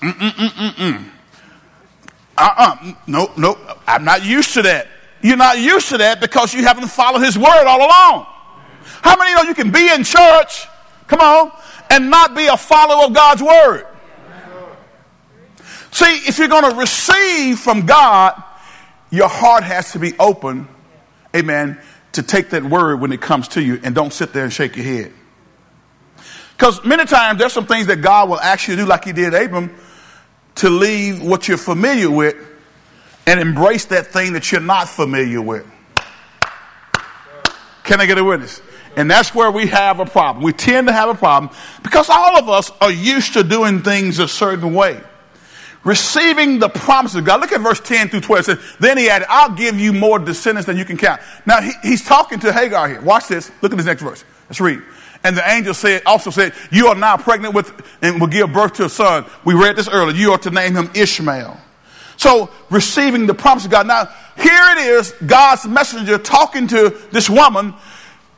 [0.02, 1.10] Mm mm mm mm mm.
[2.38, 2.94] Uh-uh.
[3.08, 4.88] No, no, I'm not used to that.
[5.22, 8.28] You're not used to that because you haven't followed His word all along.
[9.02, 10.68] How many know you can be in church,
[11.08, 11.52] come on,
[11.90, 13.88] and not be a follower of God's word?
[15.92, 18.42] See, if you're going to receive from God,
[19.10, 20.68] your heart has to be open
[21.36, 21.80] amen,
[22.14, 24.76] to take that word when it comes to you and don't sit there and shake
[24.76, 25.14] your head.
[26.56, 29.14] Because many times there's some things that God will ask you to do, like He
[29.14, 29.76] did Abram,
[30.56, 32.36] to leave what you're familiar with
[33.28, 35.66] and embrace that thing that you're not familiar with.
[37.84, 38.62] Can I get a witness?
[38.96, 40.44] And that's where we have a problem.
[40.44, 44.18] We tend to have a problem because all of us are used to doing things
[44.18, 45.02] a certain way
[45.88, 47.40] receiving the promises of God.
[47.40, 48.40] Look at verse 10 through 12.
[48.40, 51.22] It says, Then he added, I'll give you more descendants than you can count.
[51.46, 53.02] Now he, he's talking to Hagar here.
[53.02, 53.50] Watch this.
[53.62, 54.26] Look at this next verse.
[54.50, 54.82] Let's read.
[55.24, 57.72] And the angel said, also said, You are now pregnant with
[58.02, 59.26] and will give birth to a son.
[59.46, 60.16] We read this earlier.
[60.16, 61.58] You are to name him Ishmael.
[62.18, 63.88] So receiving the promise of God.
[63.88, 67.74] Now, here it is, God's messenger talking to this woman.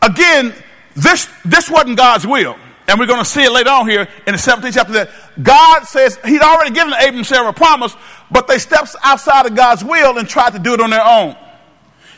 [0.01, 0.53] Again,
[0.95, 2.55] this, this wasn't God's will.
[2.89, 5.09] And we're going to see it later on here in the 17th chapter that
[5.41, 7.95] God says he'd already given Abram Sarah a promise,
[8.29, 11.35] but they stepped outside of God's will and tried to do it on their own.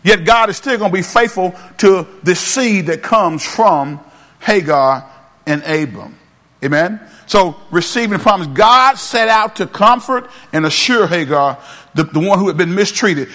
[0.03, 3.99] Yet God is still going to be faithful to the seed that comes from
[4.39, 5.07] Hagar
[5.45, 6.17] and Abram.
[6.63, 6.99] Amen?
[7.27, 11.57] So, receiving the promise, God set out to comfort and assure Hagar,
[11.93, 13.29] the, the one who had been mistreated.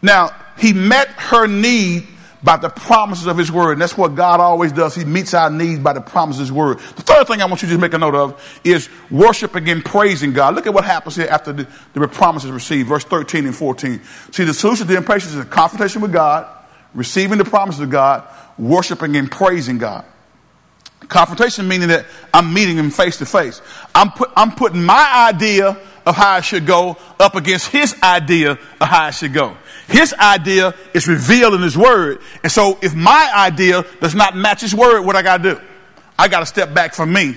[0.00, 2.06] Now, he met her need
[2.42, 3.72] by the promises of his word.
[3.72, 4.94] And that's what God always does.
[4.94, 6.78] He meets our needs by the promises of his word.
[6.78, 9.84] The third thing I want you to just make a note of is worshiping and
[9.84, 10.54] praising God.
[10.54, 14.00] Look at what happens here after the, the promises received, verse 13 and 14.
[14.32, 16.48] See, the solution to impatience is a confrontation with God,
[16.94, 18.26] receiving the promises of God,
[18.58, 20.04] worshiping and praising God.
[21.08, 23.60] Confrontation meaning that I'm meeting him face to face.
[23.94, 28.52] I'm put, I'm putting my idea of how I should go up against his idea
[28.52, 29.56] of how I should go.
[29.92, 32.20] His idea is revealed in his word.
[32.42, 35.60] And so if my idea does not match his word, what I got to do?
[36.18, 37.36] I got to step back from me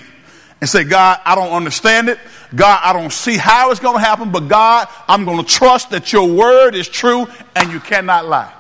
[0.62, 2.18] and say, God, I don't understand it.
[2.56, 5.90] God, I don't see how it's going to happen, but God, I'm going to trust
[5.90, 8.54] that your word is true and you cannot lie.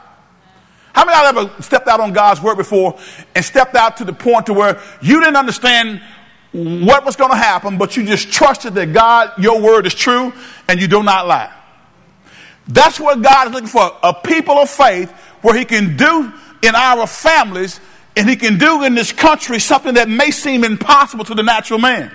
[0.93, 2.97] How many of you ever stepped out on God's word before
[3.33, 6.01] and stepped out to the point to where you didn't understand
[6.51, 10.33] what was going to happen, but you just trusted that God, your word is true
[10.67, 11.51] and you do not lie?
[12.67, 16.75] That's what God is looking for a people of faith where He can do in
[16.75, 17.79] our families
[18.15, 21.79] and He can do in this country something that may seem impossible to the natural
[21.79, 22.11] man.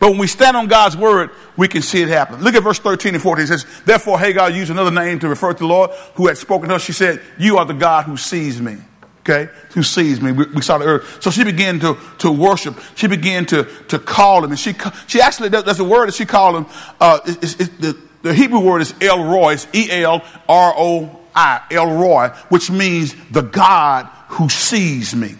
[0.00, 2.42] But when we stand on God's word, we can see it happen.
[2.42, 3.44] Look at verse 13 and 14.
[3.44, 6.68] It says, Therefore Hagar used another name to refer to the Lord who had spoken
[6.68, 6.78] to her.
[6.80, 8.78] She said, You are the God who sees me.
[9.20, 9.50] Okay?
[9.70, 10.32] Who sees me.
[10.32, 11.22] We, we saw the earth.
[11.22, 12.78] So she began to, to worship.
[12.94, 14.50] She began to, to call him.
[14.50, 14.74] And she,
[15.06, 16.66] she actually, there's a word that she called him.
[17.00, 19.52] Uh, it's, it's, the, the Hebrew word is El Roi.
[19.52, 25.34] It's E L R O I, El Roi, which means the God who sees me.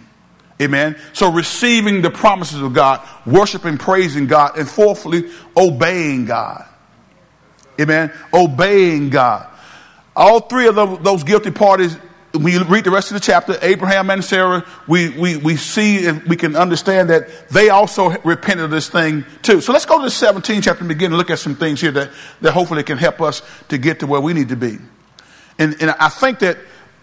[0.61, 0.97] Amen.
[1.15, 6.67] So receiving the promises of God, worshiping, praising God, and fourthly, obeying God.
[7.81, 8.13] Amen.
[8.35, 9.49] Obeying God.
[10.15, 11.97] All three of those guilty parties,
[12.35, 16.23] you read the rest of the chapter, Abraham and Sarah, we, we, we see and
[16.25, 19.61] we can understand that they also repented of this thing too.
[19.61, 21.93] So let's go to the 17th chapter and begin to look at some things here
[21.93, 24.79] that, that hopefully can help us to get to where we need to be.
[25.59, 26.59] And, and I think that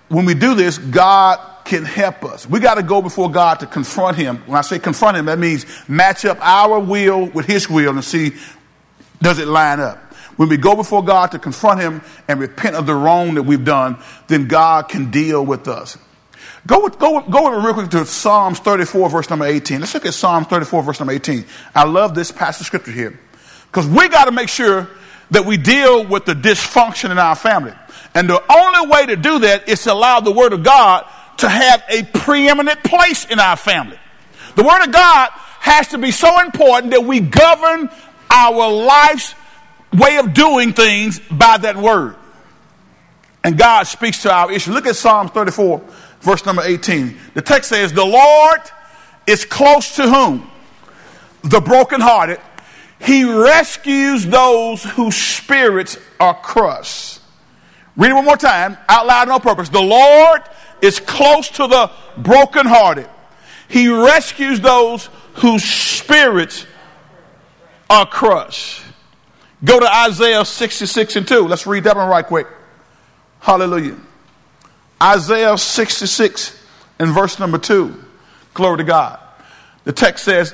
[0.10, 2.48] when we do this, God can help us.
[2.48, 4.38] We got to go before God to confront Him.
[4.46, 8.04] When I say confront Him, that means match up our will with His will and
[8.04, 8.34] see
[9.22, 10.11] does it line up.
[10.42, 13.64] When we go before God to confront Him and repent of the wrong that we've
[13.64, 16.00] done, then God can deal with us.
[16.66, 19.80] Go with, go, go real quick to Psalms 34, verse number 18.
[19.80, 21.46] Let's look at Psalms 34, verse number 18.
[21.76, 23.20] I love this passage of scripture here
[23.68, 24.90] because we got to make sure
[25.30, 27.74] that we deal with the dysfunction in our family.
[28.16, 31.06] And the only way to do that is to allow the Word of God
[31.38, 34.00] to have a preeminent place in our family.
[34.56, 37.92] The Word of God has to be so important that we govern
[38.32, 39.36] our life's
[39.94, 42.16] way of doing things by that Word.
[43.44, 44.72] And God speaks to our issue.
[44.72, 45.82] Look at Psalms 34,
[46.22, 47.18] verse number 18.
[47.34, 48.62] The text says, The Lord
[49.26, 50.50] is close to whom?
[51.44, 52.40] The brokenhearted.
[53.00, 57.20] He rescues those whose spirits are crushed.
[57.98, 59.70] Read it one more time, out loud, no purpose.
[59.70, 60.42] The Lord
[60.82, 63.10] is close to the brokenhearted.
[63.68, 66.66] He rescues those whose spirits
[67.90, 68.81] are crushed.
[69.64, 71.48] Go to Isaiah 66 and 2.
[71.48, 72.48] Let's read that one right quick.
[73.40, 73.98] Hallelujah.
[75.02, 76.64] Isaiah 66
[77.00, 77.94] and verse number 2.
[78.54, 79.20] Glory to God.
[79.84, 80.54] The text says,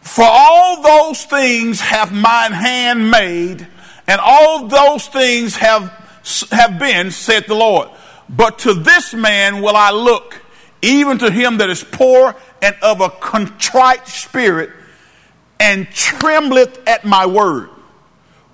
[0.00, 3.66] For all those things have mine hand made,
[4.06, 5.90] and all those things have,
[6.50, 7.88] have been, said the Lord.
[8.28, 10.40] But to this man will I look,
[10.82, 14.70] even to him that is poor and of a contrite spirit,
[15.60, 17.70] and trembleth at my word.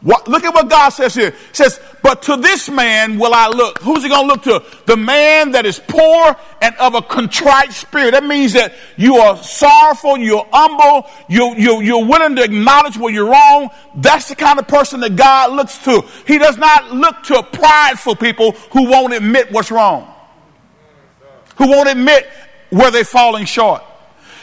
[0.05, 1.29] What, look at what God says here.
[1.29, 3.79] It says, but to this man will I look.
[3.79, 4.62] Who's he going to look to?
[4.85, 8.11] The man that is poor and of a contrite spirit.
[8.11, 13.14] That means that you are sorrowful, you're humble, you, you, you're willing to acknowledge where
[13.14, 13.71] you're wrong.
[13.97, 16.03] That's the kind of person that God looks to.
[16.27, 20.12] He does not look to prideful people who won't admit what's wrong,
[21.57, 22.29] who won't admit
[22.69, 23.83] where they're falling short.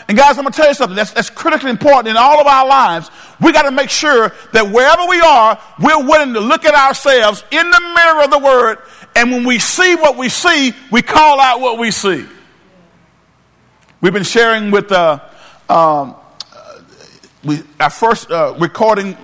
[0.07, 2.47] And guys, I'm going to tell you something that's, that's critically important in all of
[2.47, 3.09] our lives.
[3.39, 7.43] We got to make sure that wherever we are, we're willing to look at ourselves
[7.51, 8.79] in the mirror of the Word.
[9.15, 12.25] And when we see what we see, we call out what we see.
[14.01, 15.19] We've been sharing with uh,
[15.69, 16.15] um,
[17.43, 19.17] we, our first uh, recording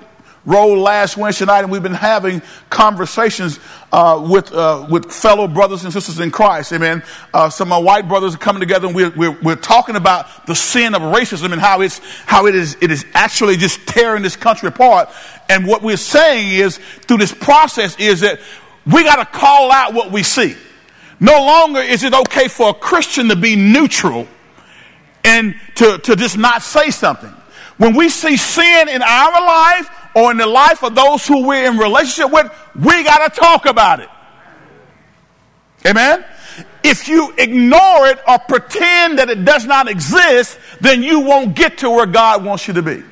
[0.46, 3.60] role last Wednesday night, and we've been having conversations
[3.92, 6.74] uh, with uh, with fellow brothers and sisters in Christ.
[6.74, 7.04] Amen.
[7.34, 10.46] Uh, some of my white brothers are coming together, and we're, we're, we're talking about
[10.46, 14.24] the sin of racism and how it's how it is it is actually just tearing
[14.24, 15.10] this country apart.
[15.50, 18.40] And what we're saying is through this process is that
[18.86, 20.56] we got to call out what we see.
[21.20, 24.28] No longer is it okay for a Christian to be neutral
[25.24, 27.34] and to, to just not say something.
[27.78, 31.70] When we see sin in our life or in the life of those who we're
[31.70, 34.10] in relationship with, we got to talk about it.
[35.86, 36.24] Amen?
[36.84, 41.80] If you ignore it or pretend that it does not exist, then you won't get
[41.80, 43.04] to where God wants you to be.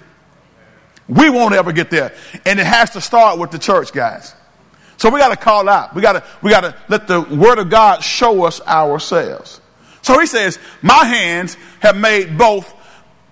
[1.08, 2.14] We won't ever get there.
[2.46, 4.34] And it has to start with the church, guys.
[4.98, 5.94] So we got to call out.
[5.94, 9.60] We got to we got to let the word of God show us ourselves.
[10.02, 12.74] So he says, "My hands have made both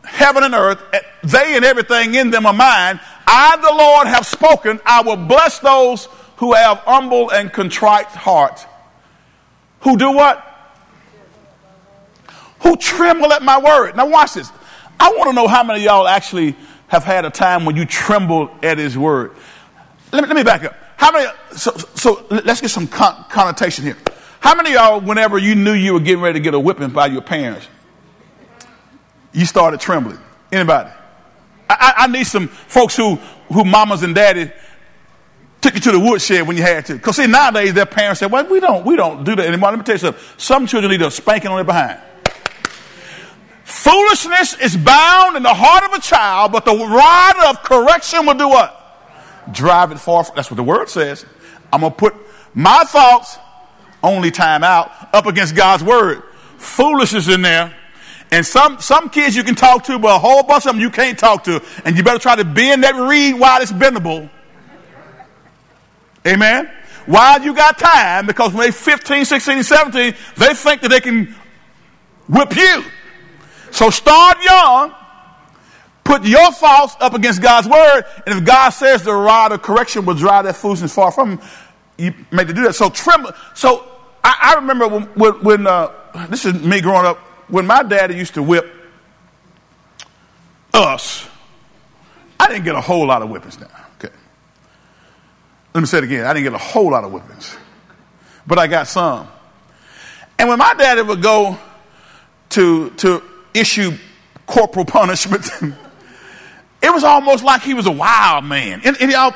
[0.03, 0.81] heaven and earth.
[1.23, 2.99] They and everything in them are mine.
[3.25, 4.79] I, the Lord, have spoken.
[4.85, 6.07] I will bless those
[6.43, 8.67] who have humble and contrite heart.
[9.79, 10.45] Who do what?
[12.63, 13.95] Who tremble at my word.
[13.95, 14.51] Now watch this.
[14.99, 16.57] I want to know how many y'all actually
[16.89, 19.31] have had a time when you trembled at his word.
[20.11, 20.75] Let me, let me back up.
[20.97, 23.97] How many, so, so let's get some con- connotation here.
[24.41, 27.05] How many y'all, whenever you knew you were getting ready to get a whipping by
[27.05, 27.69] your parents,
[29.31, 30.19] you started trembling?
[30.51, 30.89] Anybody?
[31.69, 33.15] I, I, need some folks who,
[33.47, 34.51] who mamas and daddy
[35.63, 36.93] took you to the woodshed when you had to.
[36.95, 39.71] Because see, nowadays their parents say, well, we don't, we don't do that anymore.
[39.71, 40.23] Let me tell you something.
[40.37, 41.99] Some children need a spanking on their behind.
[43.63, 48.33] Foolishness is bound in the heart of a child, but the rod of correction will
[48.33, 48.79] do what?
[49.51, 50.25] Drive it far.
[50.35, 51.25] That's what the word says.
[51.71, 52.13] I'm going to put
[52.53, 53.37] my thoughts,
[54.03, 56.23] only time out, up against God's word.
[56.57, 57.73] Foolishness in there.
[58.31, 60.89] And some, some kids you can talk to, but a whole bunch of them you
[60.89, 61.63] can't talk to.
[61.85, 64.29] And you better try to bend that reed while it's bendable.
[66.25, 66.69] Amen?
[67.05, 71.35] While you got time, because when they're 15, 16, 17, they think that they can
[72.27, 72.83] whip you.
[73.71, 74.93] So start young.
[76.03, 78.03] Put your faults up against God's word.
[78.25, 81.41] And if God says the rod of correction will drive that foolishness far from him,
[81.97, 82.75] you make to do that.
[82.75, 83.31] So tremble.
[83.53, 83.89] So
[84.23, 85.91] I, I remember when, when uh,
[86.29, 88.65] this is me growing up, when my daddy used to whip
[90.73, 91.27] us,
[92.39, 93.82] I didn't get a whole lot of whippings now.
[95.73, 96.25] Let me say it again.
[96.25, 97.57] I didn't get a whole lot of whippings,
[98.45, 99.27] but I got some.
[100.37, 101.57] And when my daddy would go
[102.49, 103.91] to, to issue
[104.45, 105.49] corporal punishment,
[106.81, 108.81] it was almost like he was a wild man.
[108.83, 109.33] And, and y'all,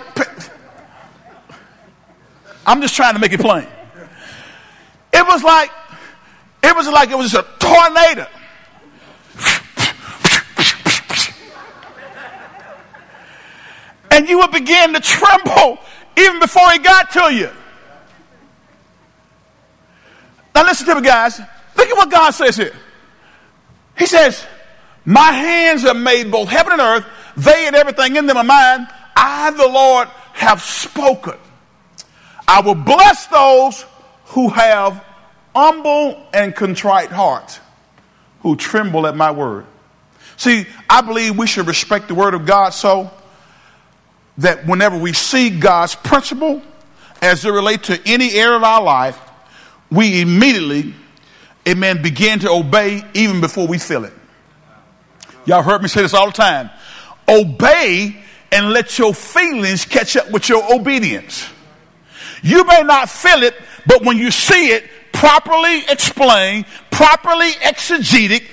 [2.67, 3.67] I'm just trying to make it plain.
[5.13, 5.71] It was like,
[6.61, 8.27] it was like it was a tornado.
[14.11, 15.79] And you would begin to tremble
[16.17, 17.49] even before he got to you.
[20.55, 21.39] Now listen to me, guys.
[21.75, 22.75] Look at what God says here.
[23.97, 24.45] He says,
[25.05, 28.87] My hands have made both heaven and earth, they and everything in them are mine.
[29.15, 31.35] I, the Lord, have spoken.
[32.47, 33.85] I will bless those
[34.25, 35.03] who have
[35.55, 37.59] humble and contrite hearts,
[38.41, 39.65] who tremble at my word.
[40.37, 43.11] See, I believe we should respect the word of God so
[44.39, 46.61] that whenever we see God's principle
[47.21, 49.19] as it relates to any area of our life,
[49.89, 50.93] we immediately
[51.67, 54.13] amen, begin to obey even before we feel it.
[55.45, 56.69] Y'all heard me say this all the time.
[57.27, 58.15] Obey
[58.51, 61.47] and let your feelings catch up with your obedience.
[62.41, 68.47] You may not feel it, but when you see it, properly explained, properly exegeted,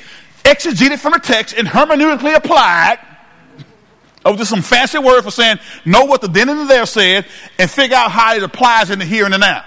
[0.44, 2.98] exegeted from the text and hermeneutically applied.
[4.24, 7.26] Oh, just some fancy word for saying know what the then and the there said
[7.58, 9.64] and figure out how it applies in the here and the now.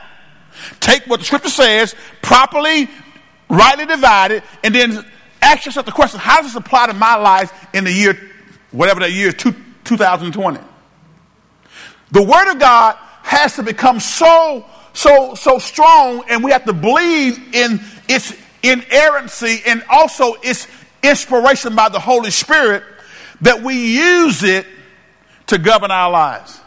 [0.80, 2.90] Take what the scripture says, properly
[3.50, 5.06] rightly divided, and then
[5.42, 8.32] ask yourself the question how does this apply to my life in the year,
[8.72, 10.60] whatever that year, two, 2020?
[12.12, 16.74] The Word of God has to become so, so, so strong, and we have to
[16.74, 20.68] believe in its inerrancy and also its
[21.04, 22.84] inspiration by the Holy Spirit
[23.42, 24.66] that we use it
[25.48, 26.60] to govern our lives.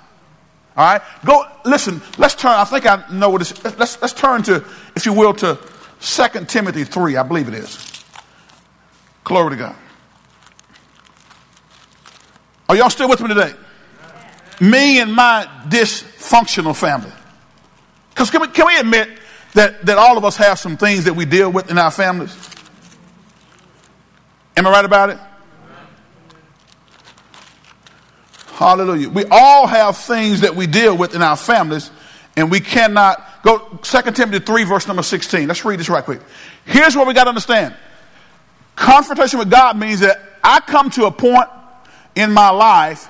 [0.77, 1.03] All right?
[1.25, 5.05] Go, listen, let's turn, I think I know what this, let's, let's turn to, if
[5.05, 5.59] you will, to
[6.01, 8.05] 2 Timothy 3, I believe it is.
[9.25, 9.77] Glory to God.
[12.69, 13.53] Are y'all still with me today?
[14.61, 17.13] Me and my dysfunctional family.
[18.11, 19.09] Because can we, can we admit
[19.55, 22.37] that, that all of us have some things that we deal with in our families?
[24.57, 25.19] Am I right about it?
[28.61, 29.09] Hallelujah.
[29.09, 31.91] We all have things that we deal with in our families,
[32.37, 35.49] and we cannot Go 2 Timothy 3, verse number 16.
[35.49, 36.21] Let's read this right quick.
[36.67, 37.75] Here's what we got to understand.
[38.77, 41.49] Confrontation with God means that I come to a point
[42.15, 43.07] in my life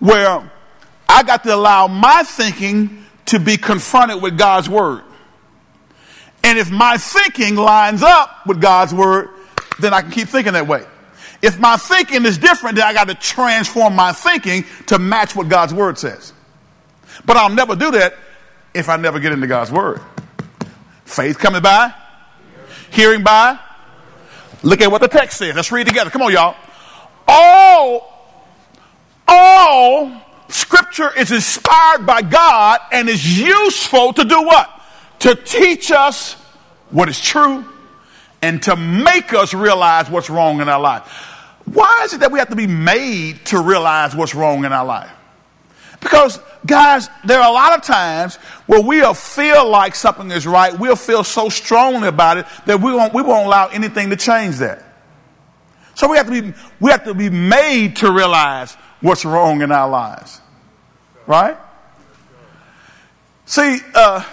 [0.00, 0.50] where
[1.08, 5.04] I got to allow my thinking to be confronted with God's word.
[6.42, 9.28] And if my thinking lines up with God's word,
[9.78, 10.84] then I can keep thinking that way.
[11.42, 15.48] If my thinking is different, then I got to transform my thinking to match what
[15.48, 16.32] God's word says.
[17.24, 18.14] But I'll never do that
[18.72, 20.00] if I never get into God's word.
[21.04, 21.92] Faith coming by,
[22.90, 23.58] hearing by.
[24.62, 25.56] Look at what the text says.
[25.56, 26.10] Let's read together.
[26.10, 26.56] Come on, y'all.
[27.26, 28.38] All,
[29.26, 34.70] all Scripture is inspired by God and is useful to do what?
[35.20, 36.34] To teach us
[36.90, 37.64] what is true
[38.42, 41.31] and to make us realize what's wrong in our life.
[41.64, 44.84] Why is it that we have to be made to realize what's wrong in our
[44.84, 45.10] life?
[46.00, 48.34] Because, guys, there are a lot of times
[48.66, 50.76] where we'll feel like something is right.
[50.76, 54.56] We'll feel so strongly about it that we won't, we won't allow anything to change
[54.56, 54.82] that.
[55.94, 59.70] So we have to be, we have to be made to realize what's wrong in
[59.70, 60.40] our lives.
[61.26, 61.56] Right?
[63.44, 64.24] See, uh,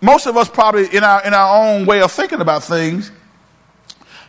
[0.00, 3.10] most of us probably in our, in our own way of thinking about things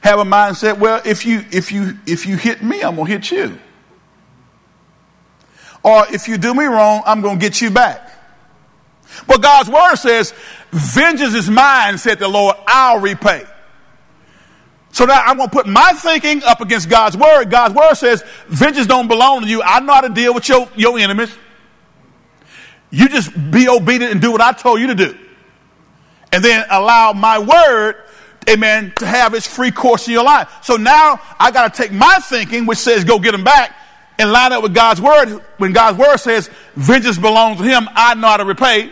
[0.01, 3.11] have a mindset, well, if you, if you, if you hit me, I'm going to
[3.13, 3.59] hit you.
[5.83, 8.11] Or if you do me wrong, I'm going to get you back.
[9.25, 10.33] But God's word says,
[10.71, 13.45] vengeance is mine, said the Lord, I'll repay.
[14.91, 17.49] So now I'm going to put my thinking up against God's word.
[17.49, 19.61] God's word says, vengeance don't belong to you.
[19.61, 21.31] I know how to deal with your, your enemies.
[22.89, 25.17] You just be obedient and do what I told you to do.
[26.31, 27.95] And then allow my word,
[28.49, 30.49] amen, to have its free course in your life.
[30.63, 33.75] So now I got to take my thinking, which says go get them back,
[34.19, 35.41] and line up with God's word.
[35.57, 38.91] When God's word says vengeance belongs to him, I know how to repay.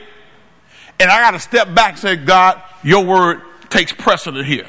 [1.00, 4.68] And I got to step back and say, God, your word takes precedent here.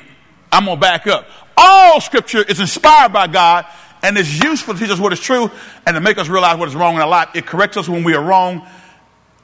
[0.50, 1.28] I'm going to back up.
[1.56, 3.66] All scripture is inspired by God
[4.02, 5.50] and is useful to teach us what is true
[5.86, 7.30] and to make us realize what is wrong in our life.
[7.34, 8.66] It corrects us when we are wrong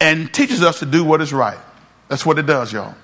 [0.01, 1.59] and teaches us to do what is right.
[2.09, 2.95] That's what it does, y'all.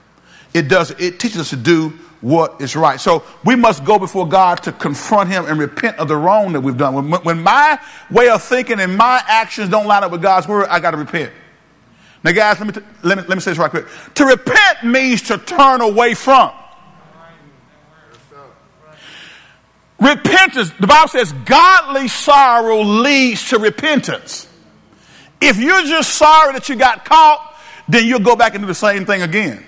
[0.53, 3.01] It does, it teaches us to do what is right.
[3.01, 6.61] So we must go before God to confront Him and repent of the wrong that
[6.61, 6.95] we've done.
[6.95, 7.79] When, when my
[8.11, 10.97] way of thinking and my actions don't line up with God's word, I got to
[10.97, 11.33] repent.
[12.25, 13.87] Now, guys, let me, t- let, me, let me say this right quick.
[14.17, 16.51] To repent means to turn away from.
[20.01, 24.49] Repentance, the Bible says, godly sorrow leads to repentance.
[25.41, 27.57] If you're just sorry that you got caught,
[27.89, 29.65] then you'll go back and do the same thing again.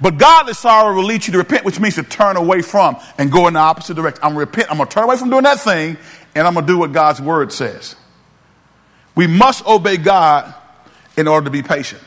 [0.00, 3.30] But godly sorrow will lead you to repent, which means to turn away from and
[3.30, 4.20] go in the opposite direction.
[4.22, 4.70] I'm going to repent.
[4.70, 5.96] I'm going to turn away from doing that thing,
[6.34, 7.96] and I'm going to do what God's word says.
[9.14, 10.54] We must obey God
[11.16, 12.02] in order to be patient.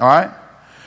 [0.00, 0.30] All right?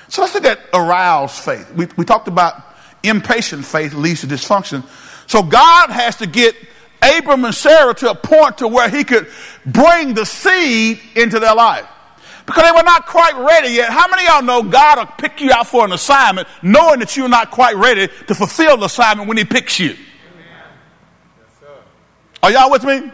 [0.08, 1.72] So let's look at aroused faith.
[1.74, 2.64] We, we talked about
[3.04, 4.84] impatient faith leads to dysfunction.
[5.30, 6.56] So God has to get
[7.02, 9.28] Abram and Sarah to a point to where he could
[9.66, 11.88] bring the seed into their life.
[12.50, 13.92] Because they were not quite ready yet.
[13.92, 17.16] How many of y'all know God will pick you out for an assignment knowing that
[17.16, 19.96] you're not quite ready to fulfill the assignment when he picks you?
[22.42, 23.12] Are y'all with me?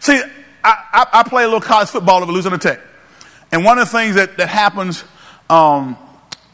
[0.00, 0.20] See,
[0.64, 2.80] I, I, I play a little college football over Louisiana Tech.
[3.52, 5.04] And one of the things that, that happens
[5.48, 5.96] um,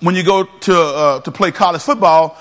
[0.00, 2.36] when you go to, uh, to play college football,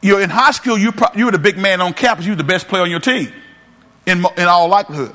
[0.00, 2.36] you're in high school, you, pro- you were the big man on campus, you were
[2.36, 3.32] the best player on your team,
[4.06, 5.12] in, in all likelihood.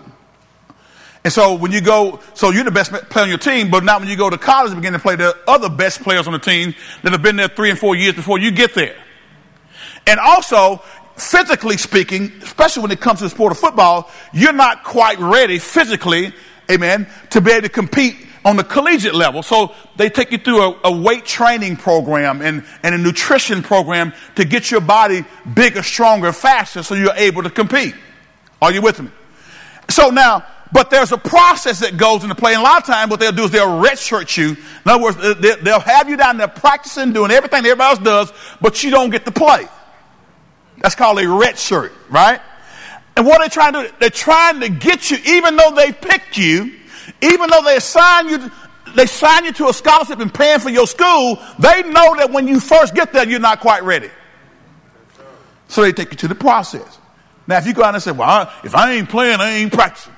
[1.24, 4.00] And so when you go, so you're the best player on your team, but now
[4.00, 6.40] when you go to college and begin to play the other best players on the
[6.40, 8.96] team that have been there three and four years before you get there.
[10.06, 10.82] And also,
[11.16, 15.60] physically speaking, especially when it comes to the sport of football, you're not quite ready
[15.60, 16.34] physically,
[16.70, 19.42] amen, to be able to compete on the collegiate level.
[19.44, 24.14] So they take you through a, a, weight training program and, and a nutrition program
[24.36, 27.96] to get your body bigger, stronger, faster so you're able to compete.
[28.62, 29.10] Are you with me?
[29.90, 32.54] So now, but there's a process that goes into play.
[32.54, 34.50] And a lot of times what they'll do is they'll redshirt you.
[34.50, 35.18] In other words,
[35.62, 39.24] they'll have you down there practicing, doing everything everybody else does, but you don't get
[39.26, 39.68] to play.
[40.80, 42.42] That's called a redshirt, right?
[43.16, 46.38] And what they're trying to do, they're trying to get you, even though they picked
[46.38, 46.74] you,
[47.22, 48.52] even though they assign you,
[48.96, 52.48] they sign you to a scholarship and paying for your school, they know that when
[52.48, 54.10] you first get there, you're not quite ready.
[55.68, 57.00] So they take you to the process.
[57.46, 59.72] Now, if you go out and say, well, I, if I ain't playing, I ain't
[59.72, 60.13] practicing.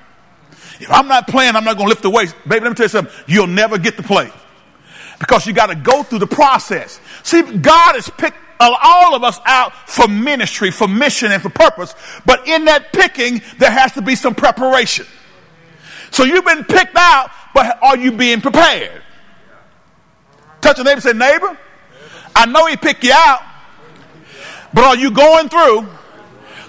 [0.79, 2.33] If I'm not playing, I'm not going to lift the weights.
[2.47, 3.13] Baby, let me tell you something.
[3.27, 4.31] You'll never get to play
[5.19, 6.99] because you got to go through the process.
[7.23, 11.49] See, God has picked uh, all of us out for ministry, for mission, and for
[11.49, 11.93] purpose.
[12.25, 15.05] But in that picking, there has to be some preparation.
[16.11, 19.01] So you've been picked out, but are you being prepared?
[20.61, 21.57] Touch a neighbor say, neighbor,
[22.35, 23.41] I know he picked you out,
[24.73, 25.87] but are you going through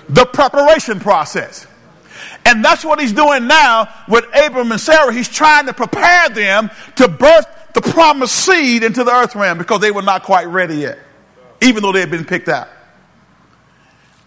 [0.09, 1.67] the preparation process?
[2.47, 5.13] And that's what he's doing now with Abram and Sarah.
[5.13, 9.81] He's trying to prepare them to birth the promised seed into the earth realm because
[9.81, 10.99] they were not quite ready yet,
[11.61, 12.69] even though they had been picked out.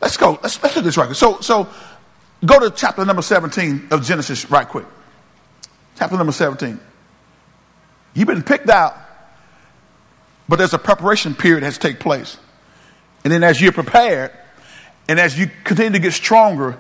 [0.02, 0.38] Let's go.
[0.44, 1.16] Let's, let's do this right.
[1.16, 1.70] So, so
[2.46, 4.86] go to chapter number 17 of Genesis right quick.
[5.98, 6.78] Chapter number 17.
[8.14, 8.98] You've been picked out,
[10.50, 12.38] but there's a preparation period that has to take place.
[13.24, 14.32] And then as you're prepared,
[15.08, 16.78] and as you continue to get stronger,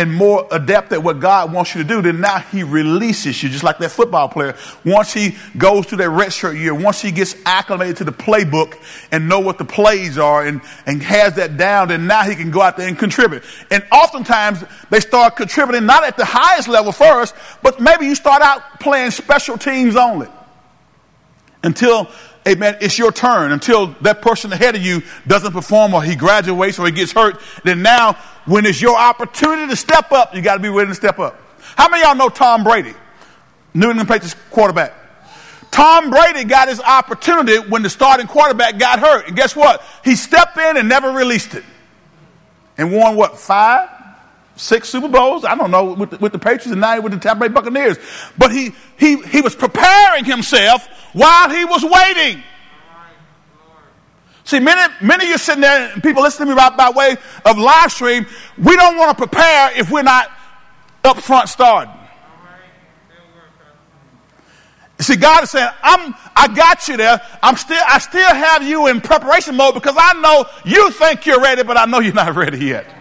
[0.00, 3.50] and more adept at what God wants you to do, then now he releases you,
[3.50, 4.56] just like that football player.
[4.82, 8.82] Once he goes through that redshirt year, once he gets acclimated to the playbook
[9.12, 12.50] and know what the plays are and, and has that down, then now he can
[12.50, 13.42] go out there and contribute.
[13.70, 18.40] And oftentimes they start contributing not at the highest level first, but maybe you start
[18.40, 20.28] out playing special teams only
[21.62, 22.08] until
[22.46, 26.78] amen, it's your turn until that person ahead of you doesn't perform or he graduates
[26.78, 27.40] or he gets hurt.
[27.64, 28.14] Then now,
[28.46, 31.40] when it's your opportunity to step up, you got to be ready to step up.
[31.76, 32.94] How many y'all know Tom Brady,
[33.74, 34.94] New England Patriots quarterback?
[35.70, 39.28] Tom Brady got his opportunity when the starting quarterback got hurt.
[39.28, 39.82] And guess what?
[40.04, 41.64] He stepped in and never released it.
[42.76, 43.88] And won what, five?
[44.60, 45.44] Six Super Bowls?
[45.44, 47.96] I don't know, with the, with the Patriots and now with the Tampa Bay Buccaneers.
[48.36, 52.42] But he, he, he was preparing himself while he was waiting.
[54.44, 57.16] See, many, many of you sitting there, and people listening to me by, by way
[57.44, 58.26] of live stream,
[58.58, 60.30] we don't want to prepare if we're not
[61.04, 61.94] up front starting.
[64.98, 67.18] See, God is saying, I'm, I got you there.
[67.42, 71.40] I'm still, I still have you in preparation mode because I know you think you're
[71.40, 72.99] ready, but I know you're not ready yet.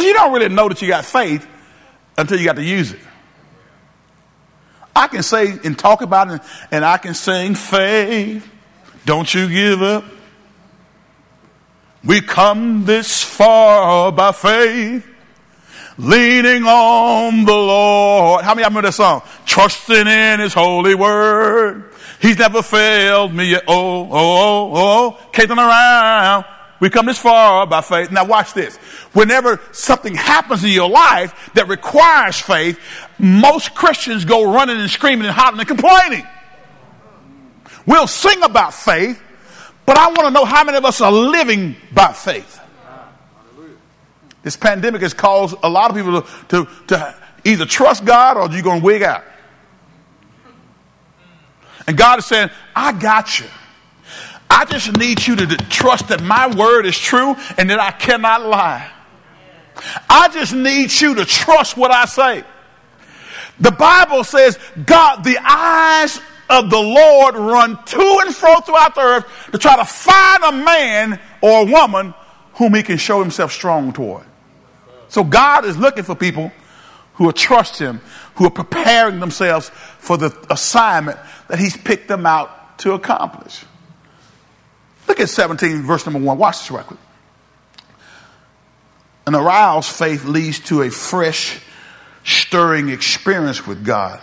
[0.00, 1.46] So you don't really know that you got faith
[2.16, 3.00] until you got to use it.
[4.96, 6.40] I can say and talk about it,
[6.70, 8.50] and I can sing faith.
[9.04, 10.04] Don't you give up.
[12.02, 15.06] We come this far by faith,
[15.98, 18.42] leaning on the Lord.
[18.42, 19.20] How many of you remember that song?
[19.44, 21.92] Trusting in His holy word.
[22.22, 23.64] He's never failed me yet.
[23.68, 25.18] Oh, oh, oh, oh.
[25.18, 25.30] oh.
[25.30, 26.46] Can't turn around.
[26.80, 28.10] We come this far by faith.
[28.10, 28.76] Now watch this.
[29.12, 32.80] Whenever something happens in your life that requires faith,
[33.18, 36.26] most Christians go running and screaming and hollering and complaining.
[37.86, 39.22] We'll sing about faith,
[39.84, 42.58] but I want to know how many of us are living by faith.
[44.42, 47.14] This pandemic has caused a lot of people to, to, to
[47.44, 49.24] either trust God or you're going to wig out.
[51.86, 53.46] And God is saying, I got you.
[54.50, 58.44] I just need you to trust that my word is true and that I cannot
[58.44, 58.90] lie.
[60.08, 62.44] I just need you to trust what I say.
[63.60, 69.02] The Bible says, God, the eyes of the Lord run to and fro throughout the
[69.02, 72.12] earth to try to find a man or a woman
[72.54, 74.24] whom he can show himself strong toward.
[75.08, 76.50] So God is looking for people
[77.14, 78.00] who will trust him,
[78.34, 83.64] who are preparing themselves for the assignment that he's picked them out to accomplish.
[85.10, 86.38] Look at 17, verse number 1.
[86.38, 87.00] Watch this right quick.
[89.26, 91.60] An aroused faith leads to a fresh,
[92.24, 94.20] stirring experience with God.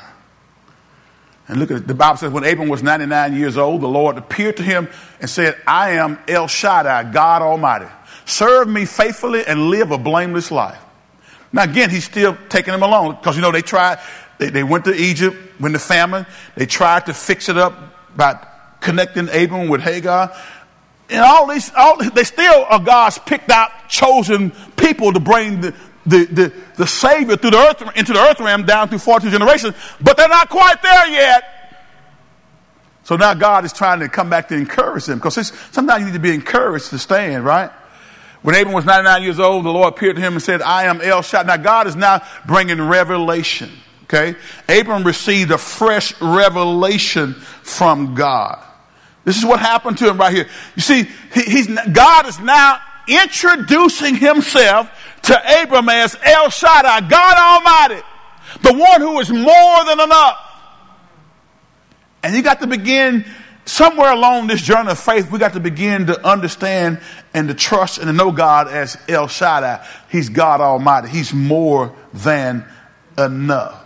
[1.49, 1.88] And look at it.
[1.88, 4.88] The Bible says when Abram was 99 years old, the Lord appeared to him
[5.19, 7.88] and said, I am El Shaddai, God Almighty.
[8.23, 10.81] Serve me faithfully and live a blameless life.
[11.51, 13.99] Now, again, he's still taking him along because, you know, they tried,
[14.38, 16.25] they, they went to Egypt when the famine.
[16.55, 18.39] They tried to fix it up by
[18.79, 20.33] connecting Abram with Hagar
[21.09, 25.73] and all these, all, they still are God's picked out, chosen people to bring the,
[26.05, 29.75] the, the, the Savior through the earth, into the earth realm down through 42 generations,
[30.01, 31.53] but they're not quite there yet.
[33.03, 36.13] So now God is trying to come back to encourage them because sometimes you need
[36.13, 37.71] to be encouraged to stand, right?
[38.41, 40.99] When Abram was 99 years old, the Lord appeared to him and said, I am
[40.99, 41.55] El Shaddai.
[41.55, 43.71] Now God is now bringing revelation,
[44.03, 44.35] okay?
[44.67, 48.61] Abram received a fresh revelation from God.
[49.28, 50.47] This is what happened to him right here.
[50.78, 51.03] You see,
[51.34, 54.89] he, he's, God is now introducing himself
[55.23, 58.01] to Abram as El Shaddai, God Almighty,
[58.61, 60.38] the one who is more than enough.
[62.23, 63.25] And you got to begin
[63.65, 67.01] somewhere along this journey of faith, we got to begin to understand
[67.34, 69.86] and to trust and to know God as El Shaddai.
[70.09, 71.09] He's God Almighty.
[71.09, 72.65] He's more than
[73.17, 73.86] enough.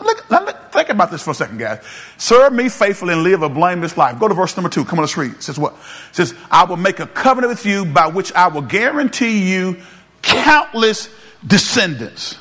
[0.00, 1.84] Look, look, think about this for a second, guys.
[2.16, 4.18] Serve me faithfully and live a blameless life.
[4.18, 4.84] Go to verse number two.
[4.84, 5.32] Come on, let's read.
[5.32, 5.74] It says what?
[5.74, 9.76] It says, I will make a covenant with you by which I will guarantee you
[10.22, 11.08] countless
[11.46, 12.38] descendants.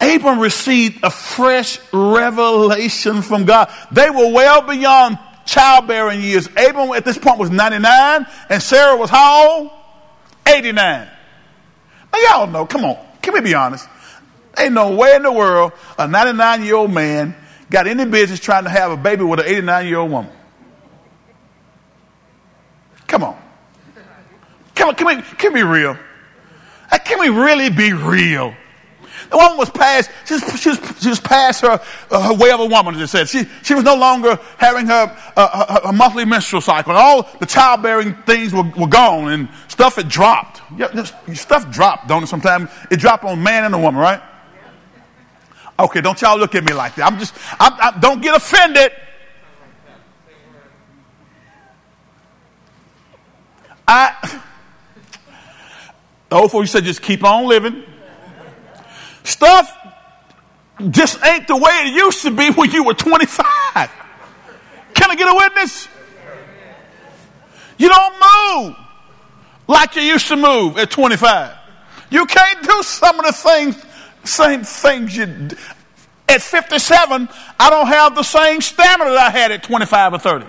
[0.00, 3.72] Abram received a fresh revelation from God.
[3.90, 6.48] They were well beyond childbearing years.
[6.48, 9.70] Abram at this point was 99 and Sarah was how old?
[10.46, 11.08] 89.
[12.12, 13.88] Now y'all know, come on, can we be honest?
[14.58, 17.34] Ain't no way in the world a 99 year old man
[17.70, 20.32] got any business trying to have a baby with an 89 year old woman.
[23.06, 23.42] Come on.
[24.74, 25.96] Come on, can we, can we be real?
[26.90, 28.54] Uh, can we really be real?
[29.30, 31.80] The woman was past, she was, she was, she was past her,
[32.10, 33.28] uh, her way of a woman, as it said.
[33.28, 36.92] She, she was no longer having her, uh, her, her, monthly menstrual cycle.
[36.92, 40.60] And all the childbearing things were, were gone and stuff had dropped.
[40.76, 41.02] Yeah,
[41.34, 42.70] stuff dropped, don't it, sometimes?
[42.90, 44.22] It dropped on man and a woman, right?
[45.78, 47.10] Okay, don't y'all look at me like that.
[47.10, 48.92] I'm just, I'm, I, don't get offended.
[53.86, 54.42] I,
[56.28, 57.84] the old folks said just keep on living.
[59.22, 59.70] Stuff
[60.90, 63.44] just ain't the way it used to be when you were 25.
[64.94, 65.88] Can I get a witness?
[67.78, 68.76] You don't move
[69.68, 71.54] like you used to move at 25.
[72.10, 73.84] You can't do some of the things
[74.26, 75.50] same things you
[76.28, 80.46] at 57, I don't have the same stamina that I had at 25 or 30.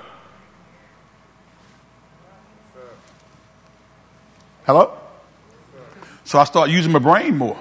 [4.65, 4.97] Hello?
[6.23, 7.57] So I start using my brain more.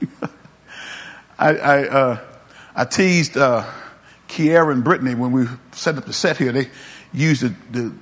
[1.38, 2.20] I, I, uh,
[2.74, 3.64] I, teased uh,
[4.28, 6.52] Kiera and Brittany when we set up the set here.
[6.52, 6.70] They
[7.12, 7.92] used the, the,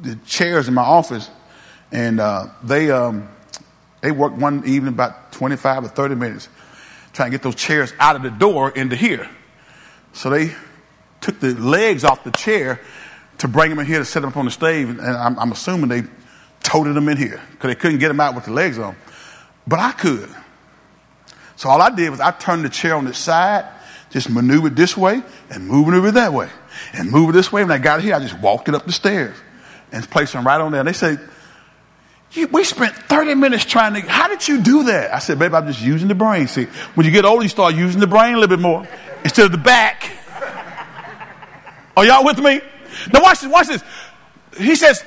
[0.00, 1.30] the chairs in my office,
[1.92, 3.28] and uh, they um,
[4.00, 6.48] they worked one evening about 25 or 30 minutes
[7.12, 9.28] trying to get those chairs out of the door into here.
[10.12, 10.54] So they
[11.20, 12.80] took the legs off the chair
[13.38, 14.88] to bring them in here to set them up on the stage.
[14.88, 16.02] And I'm, I'm assuming they
[16.62, 18.96] toted them in here because they couldn't get them out with the legs on.
[19.66, 20.28] But I could.
[21.56, 23.66] So all I did was I turned the chair on its side,
[24.10, 26.48] just maneuvered this way and maneuvered that way.
[26.92, 27.64] And it this way.
[27.64, 29.36] When I got here, I just walked it up the stairs
[29.90, 30.80] and placed them right on there.
[30.80, 31.20] And they said,
[32.34, 35.14] we spent 30 minutes trying to, how did you do that?
[35.14, 36.46] I said, babe, I'm just using the brain.
[36.46, 36.64] See,
[36.94, 38.86] when you get older, you start using the brain a little bit more
[39.24, 40.10] instead of the back.
[41.96, 42.60] Are y'all with me?
[43.12, 43.82] Now watch this, watch this.
[44.56, 45.02] He says,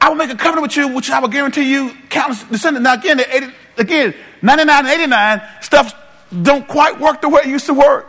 [0.00, 2.84] I will make a covenant with you, which I will guarantee you countless descendants.
[2.84, 3.46] Now again, 80,
[3.78, 5.94] again, 99 and 89, stuff
[6.42, 8.06] don't quite work the way it used to work.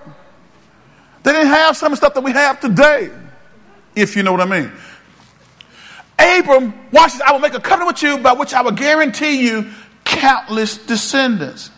[1.23, 3.09] They didn't have some of the stuff that we have today,
[3.95, 4.71] if you know what I mean.
[6.19, 9.45] Abram, watch this, I will make a covenant with you by which I will guarantee
[9.47, 9.71] you
[10.03, 11.69] countless descendants.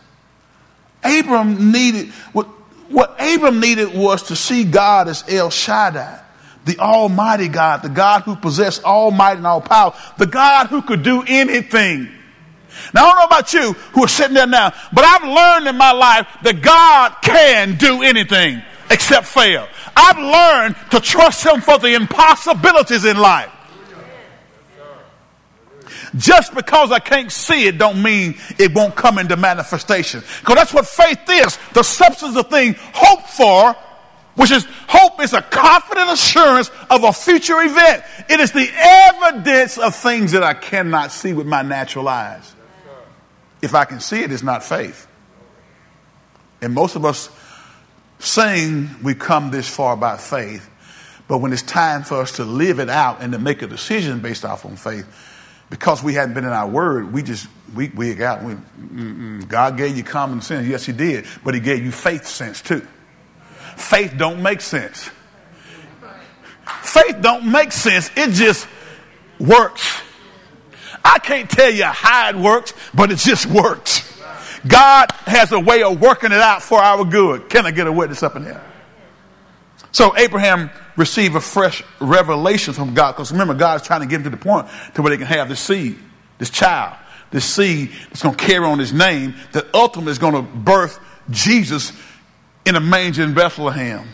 [1.03, 2.45] Abram needed, what,
[2.89, 6.21] what Abram needed was to see God as El Shaddai,
[6.65, 10.81] the Almighty God, the God who possessed all might and all power, the God who
[10.81, 12.09] could do anything.
[12.93, 15.77] Now, I don't know about you who are sitting there now, but I've learned in
[15.77, 19.67] my life that God can do anything except fail.
[19.95, 23.51] I've learned to trust Him for the impossibilities in life.
[26.15, 30.21] Just because I can't see it don't mean it won't come into manifestation.
[30.39, 31.57] Because that's what faith is.
[31.73, 33.75] The substance of thing hoped for,
[34.35, 38.03] which is hope is a confident assurance of a future event.
[38.29, 42.55] It is the evidence of things that I cannot see with my natural eyes.
[43.61, 45.07] If I can see it, it's not faith.
[46.61, 47.29] And most of us
[48.19, 50.69] saying we come this far by faith,
[51.27, 54.19] but when it's time for us to live it out and to make a decision
[54.19, 55.05] based off on faith,
[55.69, 58.55] because we hadn't been in our word, we just, we, we got, we,
[59.45, 60.67] God gave you common sense.
[60.67, 61.25] Yes, he did.
[61.43, 62.85] But he gave you faith sense too.
[63.75, 65.09] Faith don't make sense.
[66.81, 68.09] Faith don't make sense.
[68.15, 68.67] It just
[69.39, 70.01] works.
[71.03, 74.05] I can't tell you how it works, but it just works.
[74.67, 77.49] God has a way of working it out for our good.
[77.49, 78.61] Can I get a witness up in here?
[79.91, 80.69] So Abraham
[80.99, 83.13] received a fresh revelation from God.
[83.13, 85.25] Because remember, God is trying to get him to the point to where they can
[85.25, 85.97] have this seed,
[86.37, 86.95] this child,
[87.31, 90.99] this seed that's going to carry on his name that ultimately is going to birth
[91.29, 91.93] Jesus
[92.65, 94.07] in a manger in Bethlehem.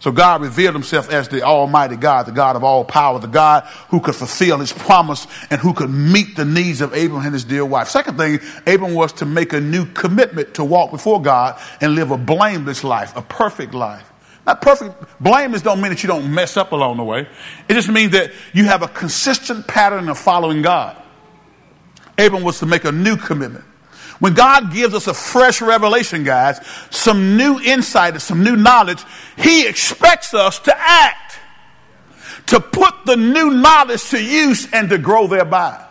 [0.00, 3.62] So God revealed himself as the Almighty God, the God of all power, the God
[3.90, 7.44] who could fulfill his promise and who could meet the needs of Abraham and his
[7.44, 7.88] dear wife.
[7.88, 12.10] Second thing, Abraham was to make a new commitment to walk before God and live
[12.10, 14.11] a blameless life, a perfect life.
[14.46, 14.94] Not perfect.
[15.20, 17.28] Blameless don't mean that you don't mess up along the way.
[17.68, 21.00] It just means that you have a consistent pattern of following God.
[22.18, 23.64] Abram was to make a new commitment.
[24.18, 29.02] When God gives us a fresh revelation, guys, some new insight, some new knowledge,
[29.36, 31.38] He expects us to act,
[32.46, 35.84] to put the new knowledge to use and to grow thereby.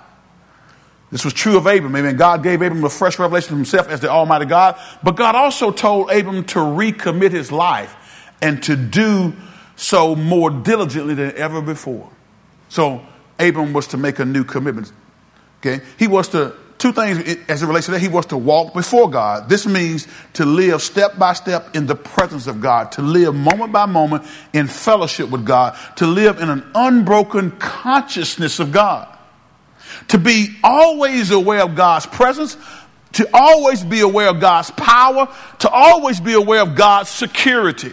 [1.10, 1.94] This was true of Abram.
[1.94, 2.16] Amen.
[2.16, 5.72] God gave Abram a fresh revelation of himself as the Almighty God, but God also
[5.72, 7.98] told Abram to recommit his life
[8.42, 9.34] and to do
[9.76, 12.10] so more diligently than ever before.
[12.70, 13.06] So
[13.40, 14.92] Abram was to make a new commitment.
[15.60, 15.84] Okay?
[15.98, 18.02] He was to, two things as it relates to that.
[18.02, 19.50] He was to walk before God.
[19.50, 23.72] This means to live step by step in the presence of God, to live moment
[23.72, 29.08] by moment in fellowship with God, to live in an unbroken consciousness of God,
[30.08, 32.58] to be always aware of God's presence,
[33.14, 35.28] to always be aware of God's power,
[35.60, 37.92] to always be aware of God's security.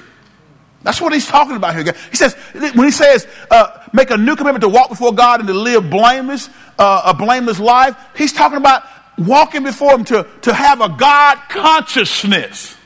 [0.83, 1.93] That's what he's talking about here.
[2.11, 5.49] He says, when he says, uh, make a new commitment to walk before God and
[5.49, 6.49] to live blameless,
[6.79, 8.85] uh, a blameless life, he's talking about
[9.19, 12.77] walking before him to, to have a God consciousness.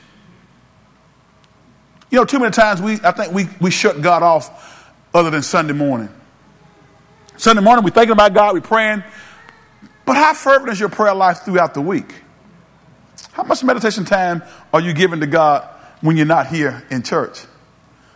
[2.09, 5.43] You know, too many times we, I think we, we shut God off other than
[5.43, 6.09] Sunday morning.
[7.37, 9.03] Sunday morning, we're thinking about God, we're praying.
[10.05, 12.13] But how fervent is your prayer life throughout the week?
[13.31, 15.67] How much meditation time are you giving to God
[16.01, 17.45] when you're not here in church?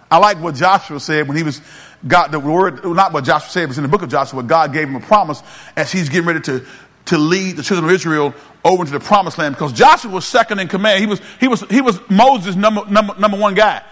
[0.10, 1.62] I like what Joshua said when he was
[2.08, 4.88] got the word, not what Joshua said, was in the book of Joshua, God gave
[4.88, 5.41] him a promise
[5.76, 6.66] as he's getting ready to,
[7.05, 8.34] to lead the children of Israel
[8.64, 10.99] over into the promised land because Joshua was second in command.
[10.99, 13.84] He was, he was, he was Moses' number, number, number one guy.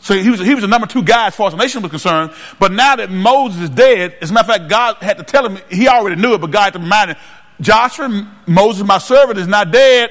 [0.00, 1.90] So he was, he was the number two guy as far as the nation was
[1.90, 2.32] concerned.
[2.58, 5.46] But now that Moses is dead, as a matter of fact, God had to tell
[5.46, 7.16] him, he already knew it, but God had to remind him,
[7.60, 10.10] Joshua, Moses, my servant, is not dead.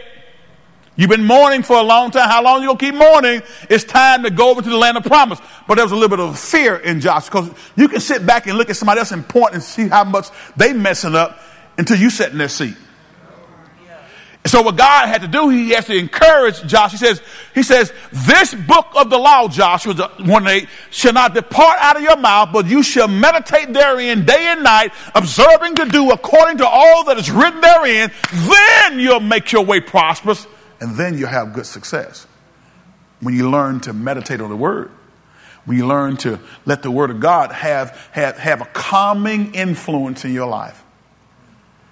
[0.95, 2.29] You've been mourning for a long time.
[2.29, 3.41] How long you gonna keep mourning?
[3.69, 5.39] It's time to go over to the land of promise.
[5.67, 8.45] But there was a little bit of fear in Joshua because you can sit back
[8.45, 11.39] and look at somebody else and point and see how much they messing up
[11.77, 12.75] until you sit in their seat.
[14.45, 16.97] So what God had to do, he has to encourage Joshua.
[16.99, 17.21] He says,
[17.55, 22.01] he says, this book of the law, Joshua 1 8, shall not depart out of
[22.01, 26.67] your mouth, but you shall meditate therein day and night, observing to do according to
[26.67, 28.11] all that is written therein.
[28.33, 30.45] Then you'll make your way prosperous,
[30.83, 32.27] and then you'll have good success.
[33.21, 34.91] When you learn to meditate on the word,
[35.63, 40.25] when you learn to let the word of God have, have, have a calming influence
[40.25, 40.83] in your life.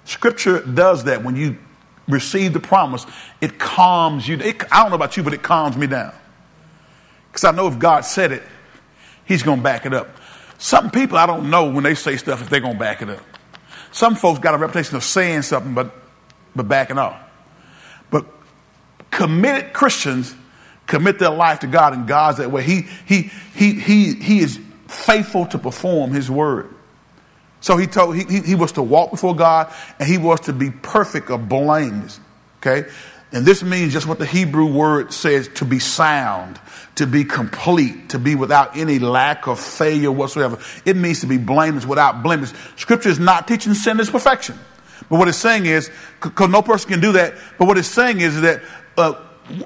[0.03, 1.57] Scripture does that when you
[2.09, 3.05] receive the promise,
[3.39, 4.35] it calms you.
[4.35, 6.13] It, I don't know about you, but it calms me down.
[7.31, 8.43] Because I know if God said it,
[9.23, 10.09] He's going to back it up.
[10.57, 13.09] Some people, I don't know when they say stuff if they're going to back it
[13.09, 13.23] up.
[13.93, 15.95] Some folks got a reputation of saying something, but,
[16.53, 17.30] but backing off.
[19.11, 20.35] Committed Christians
[20.87, 22.63] commit their life to God, and God's that way.
[22.63, 26.73] He, he, he, he, he is faithful to perform His word.
[27.61, 30.53] So he told he, he, he was to walk before God and he was to
[30.53, 32.19] be perfect or blameless.
[32.57, 32.89] Okay?
[33.31, 36.59] And this means just what the Hebrew word says to be sound,
[36.95, 40.59] to be complete, to be without any lack of failure whatsoever.
[40.85, 42.51] It means to be blameless without blemish.
[42.75, 44.59] Scripture is not teaching sinless perfection.
[45.09, 45.89] But what it's saying is,
[46.21, 48.61] because no person can do that, but what it's saying is that
[48.97, 49.13] uh,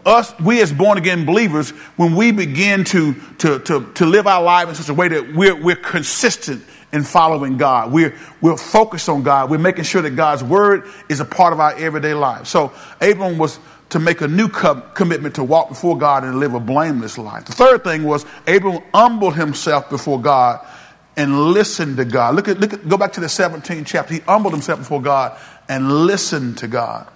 [0.06, 4.42] us, we as born again believers, when we begin to, to, to, to live our
[4.42, 7.92] life in such a way that we're, we're consistent in following God.
[7.92, 9.50] We're, we're focused on God.
[9.50, 12.48] We're making sure that God's word is a part of our everyday life.
[12.48, 13.60] So Abram was
[13.90, 17.46] to make a new co- commitment to walk before God and live a blameless life.
[17.46, 20.66] The third thing was Abram humbled himself before God
[21.18, 22.36] and listened to God.
[22.36, 24.16] Look at, look at, go back to the 17th chapter.
[24.16, 25.38] He humbled himself before God
[25.70, 27.08] and listened to God.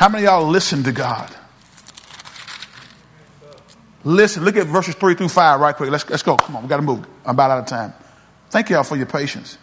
[0.00, 1.30] How many y'all listen to God?
[4.02, 5.90] Listen, look at verses 3 through 5 right quick.
[5.90, 6.38] Let's, let's go.
[6.38, 7.06] Come on, we got to move.
[7.22, 7.92] I'm about out of time.
[8.48, 9.58] Thank y'all for your patience.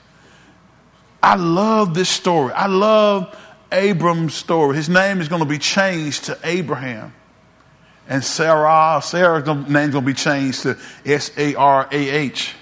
[1.23, 2.53] I love this story.
[2.53, 3.35] I love
[3.71, 4.75] Abram's story.
[4.75, 7.15] His name is going to be changed to Abraham.
[8.07, 12.53] And Sarah, Sarah's name's going to be changed to S A R A H.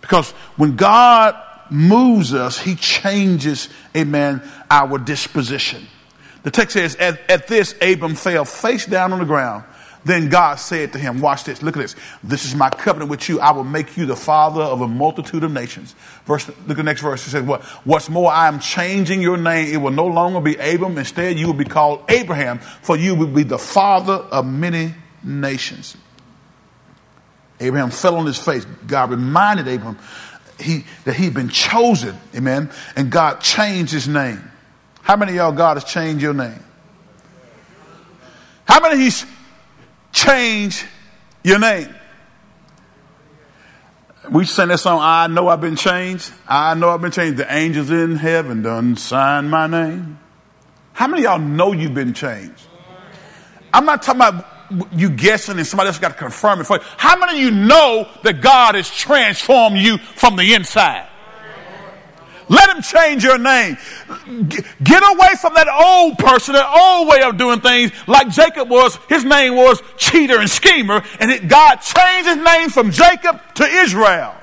[0.00, 1.36] Because when God
[1.70, 4.40] moves us, He changes, amen,
[4.70, 5.88] our disposition.
[6.44, 9.64] The text says, at, at this, Abram fell face down on the ground
[10.04, 11.96] then God said to him, Watch this, look at this.
[12.22, 13.40] This is my covenant with you.
[13.40, 15.94] I will make you the father of a multitude of nations.
[16.26, 17.24] Verse, look at the next verse.
[17.24, 17.62] He says, What?
[17.84, 19.72] What's more, I am changing your name.
[19.72, 20.98] It will no longer be Abram.
[20.98, 25.96] Instead, you will be called Abraham, for you will be the father of many nations.
[27.60, 28.66] Abraham fell on his face.
[28.86, 29.98] God reminded Abraham
[30.60, 32.18] he, that he'd been chosen.
[32.34, 32.70] Amen.
[32.94, 34.50] And God changed his name.
[35.04, 36.62] How many of y'all God has changed your name?
[38.66, 39.24] How many of he's
[40.14, 40.86] change
[41.42, 41.94] your name.
[44.30, 46.32] We sing that song, I know I've been changed.
[46.48, 47.36] I know I've been changed.
[47.36, 50.18] The angels in heaven done sign my name.
[50.94, 52.62] How many of y'all know you've been changed?
[53.72, 54.46] I'm not talking about
[54.92, 56.82] you guessing and somebody else got to confirm it for you.
[56.96, 61.08] How many of you know that God has transformed you from the inside?
[62.48, 63.76] Let him change your name.
[64.82, 68.98] Get away from that old person, that old way of doing things, like Jacob was.
[69.08, 73.64] His name was cheater and schemer, and it, God changed his name from Jacob to
[73.64, 74.34] Israel.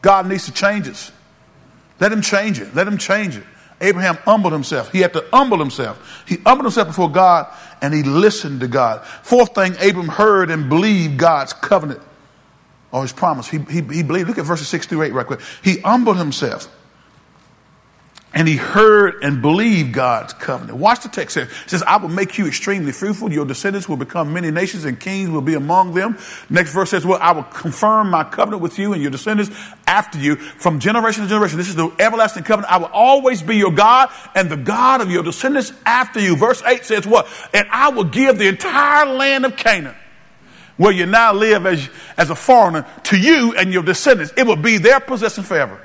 [0.00, 1.12] God needs to change us.
[2.00, 2.74] Let him change it.
[2.74, 3.44] Let him change it.
[3.80, 4.90] Abraham humbled himself.
[4.92, 6.24] He had to humble himself.
[6.26, 7.46] He humbled himself before God
[7.82, 9.04] and he listened to God.
[9.22, 12.00] Fourth thing, Abram heard and believed God's covenant
[12.94, 13.48] or his promise.
[13.48, 14.28] He, he, he believed.
[14.28, 15.40] Look at verses 6 through 8 right quick.
[15.64, 16.68] He humbled himself.
[18.32, 20.78] and he heard and believed God's covenant.
[20.78, 21.44] Watch the text here.
[21.44, 23.32] It says, I will make you extremely fruitful.
[23.32, 26.18] Your descendants will become many nations and kings will be among them.
[26.50, 29.50] Next verse says, well, I will confirm my covenant with you and your descendants
[29.86, 31.58] after you from generation to generation.
[31.58, 32.72] This is the everlasting covenant.
[32.72, 36.36] I will always be your God and the God of your descendants after you.
[36.36, 37.28] Verse 8 says what?
[37.52, 39.96] And I will give the entire land of Canaan
[40.76, 44.32] where you now live as, as a foreigner to you and your descendants.
[44.36, 45.80] It will be their possession forever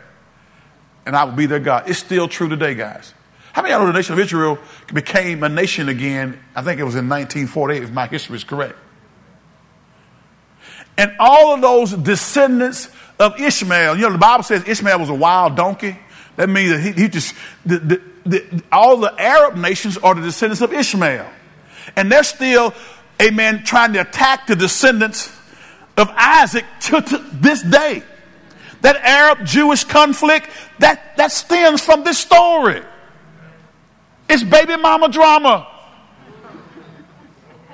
[1.10, 1.90] and I will be their God.
[1.90, 3.16] It's still true today, guys.
[3.54, 4.60] How many of you know the nation of Israel
[4.94, 6.40] became a nation again?
[6.56, 8.78] I think it was in 1948, if my history is correct.
[11.00, 15.16] And all of those descendants of Ishmael, you know, the Bible says Ishmael was a
[15.16, 15.98] wild donkey.
[16.36, 17.34] That means that he, he just,
[17.66, 21.28] the, the, the, all the Arab nations are the descendants of Ishmael.
[21.96, 22.76] And they're still,
[23.22, 25.36] amen, trying to attack the descendants
[25.98, 28.04] of Isaac to, to this day.
[28.82, 30.50] That Arab Jewish conflict,
[30.80, 32.82] that, that stems from this story.
[34.30, 35.68] It's baby mama drama.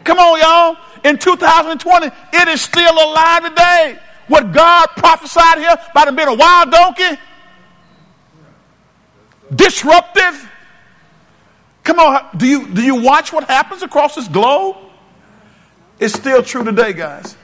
[0.03, 0.77] Come on, y'all.
[1.03, 3.99] In 2020, it is still alive today.
[4.27, 7.19] What God prophesied here about him being a wild donkey,
[9.53, 10.49] disruptive.
[11.83, 14.77] Come on, do you, do you watch what happens across this globe?
[15.99, 17.37] It's still true today, guys,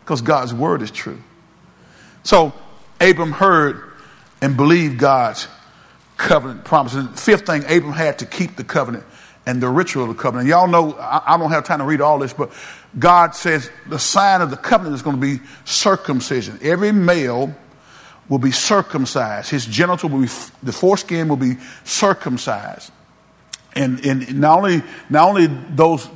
[0.00, 1.22] because God's word is true.
[2.22, 2.52] So
[3.00, 3.82] Abram heard
[4.40, 5.48] and believed God's
[6.16, 7.06] covenant promises.
[7.20, 9.04] Fifth thing, Abram had to keep the covenant
[9.44, 10.48] and the ritual of the covenant.
[10.48, 12.52] Y'all know, I, I don't have time to read all this, but
[12.98, 16.58] God says the sign of the covenant is going to be circumcision.
[16.62, 17.54] Every male
[18.28, 19.50] will be circumcised.
[19.50, 20.30] His genital will be,
[20.62, 22.92] the foreskin will be circumcised.
[23.74, 26.08] And, and not only, not only those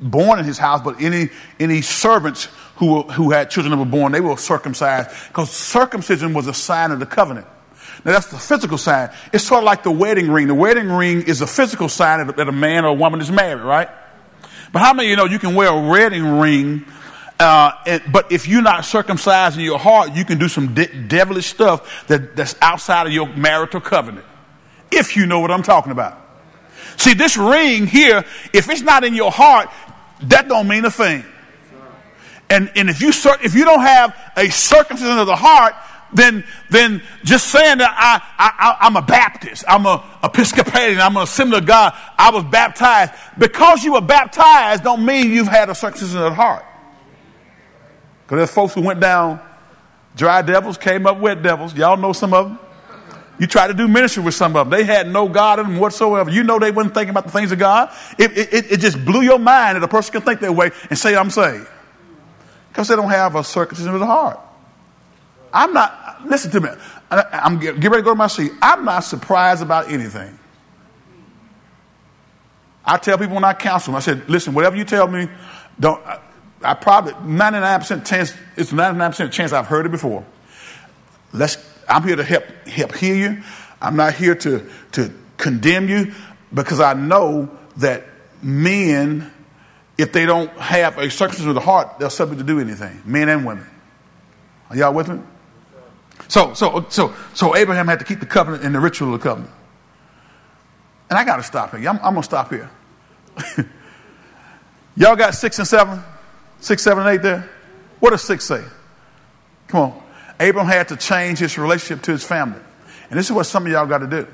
[0.00, 4.12] born in his house, but any, any servants who, who had children that were born,
[4.12, 7.46] they were circumcised because circumcision was a sign of the covenant.
[8.04, 9.10] Now that's the physical sign.
[9.32, 10.46] It's sort of like the wedding ring.
[10.46, 13.62] The wedding ring is a physical sign that a man or a woman is married,
[13.62, 13.88] right?
[14.72, 16.84] But how many of you know you can wear a wedding ring,
[17.40, 20.86] uh, and, but if you're not circumcised in your heart, you can do some de-
[20.86, 24.26] devilish stuff that, that's outside of your marital covenant.
[24.90, 26.26] If you know what I'm talking about.
[26.96, 29.70] See, this ring here, if it's not in your heart,
[30.22, 31.24] that don't mean a thing.
[32.50, 33.10] And, and if you
[33.42, 35.74] if you don't have a circumcision of the heart,
[36.14, 41.22] then then just saying that I, I I'm a Baptist, I'm a Episcopalian, I'm a
[41.22, 43.12] assembly of God, I was baptized.
[43.36, 46.64] Because you were baptized, don't mean you've had a circumcision of the heart.
[48.24, 49.40] Because there's folks who went down
[50.16, 51.74] dry devils, came up wet devils.
[51.74, 52.58] Y'all know some of them.
[53.38, 54.78] You try to do ministry with some of them.
[54.78, 56.30] They had no God in them whatsoever.
[56.30, 57.94] You know they wasn't thinking about the things of God.
[58.18, 60.98] It, it, it just blew your mind that a person can think that way and
[60.98, 61.68] say, I'm saved.
[62.68, 64.40] Because they don't have a circumcision of the heart.
[65.52, 66.68] I'm not, listen to me.
[67.10, 68.52] I'm get ready to go to my seat.
[68.60, 70.38] I'm not surprised about anything.
[72.84, 75.28] I tell people when I counsel them, I said, listen, whatever you tell me,
[75.78, 76.20] don't, I,
[76.62, 80.24] I probably, 99% chance, it's 99% chance I've heard it before.
[81.32, 81.56] Let's
[81.88, 83.42] I'm here to help help heal you.
[83.80, 86.12] I'm not here to to condemn you
[86.52, 88.04] because I know that
[88.42, 89.32] men,
[89.96, 93.02] if they don't have a circumcision of the heart, they're subject to do anything.
[93.04, 93.66] Men and women.
[94.70, 95.20] Are y'all with me?
[96.28, 99.28] So so so so Abraham had to keep the covenant and the ritual of the
[99.28, 99.52] covenant.
[101.10, 101.88] And I got to stop here.
[101.88, 102.70] I'm, I'm gonna stop here.
[104.96, 106.02] y'all got six and seven,
[106.60, 107.48] six, seven, and eight there.
[108.00, 108.62] What does six say?
[109.68, 110.02] Come on.
[110.40, 112.60] Abram had to change his relationship to his family.
[113.10, 114.26] And this is what some of y'all got to do.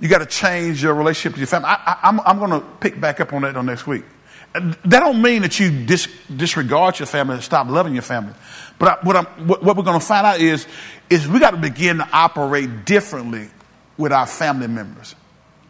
[0.00, 1.68] You got to change your relationship to your family.
[1.68, 4.04] I, am I'm, I'm going to pick back up on that on next week.
[4.52, 8.34] That don't mean that you dis, disregard your family and stop loving your family.
[8.78, 10.66] But I, what, what, what, we're going to find out is,
[11.10, 13.48] is we got to begin to operate differently
[13.96, 15.14] with our family members.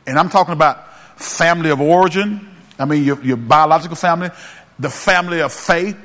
[0.07, 2.49] And I'm talking about family of origin.
[2.79, 4.31] I mean, your, your biological family,
[4.79, 5.97] the family of faith,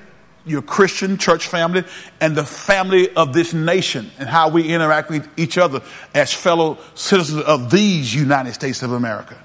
[0.50, 1.84] your Christian church family
[2.20, 5.82] and the family of this nation and how we interact with each other
[6.14, 9.38] as fellow citizens of these United States of America.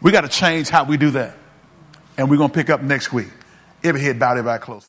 [0.00, 1.36] We got to change how we do that.
[2.16, 3.30] And we're going to pick up next week.
[3.82, 4.82] Every head bowed, everybody close.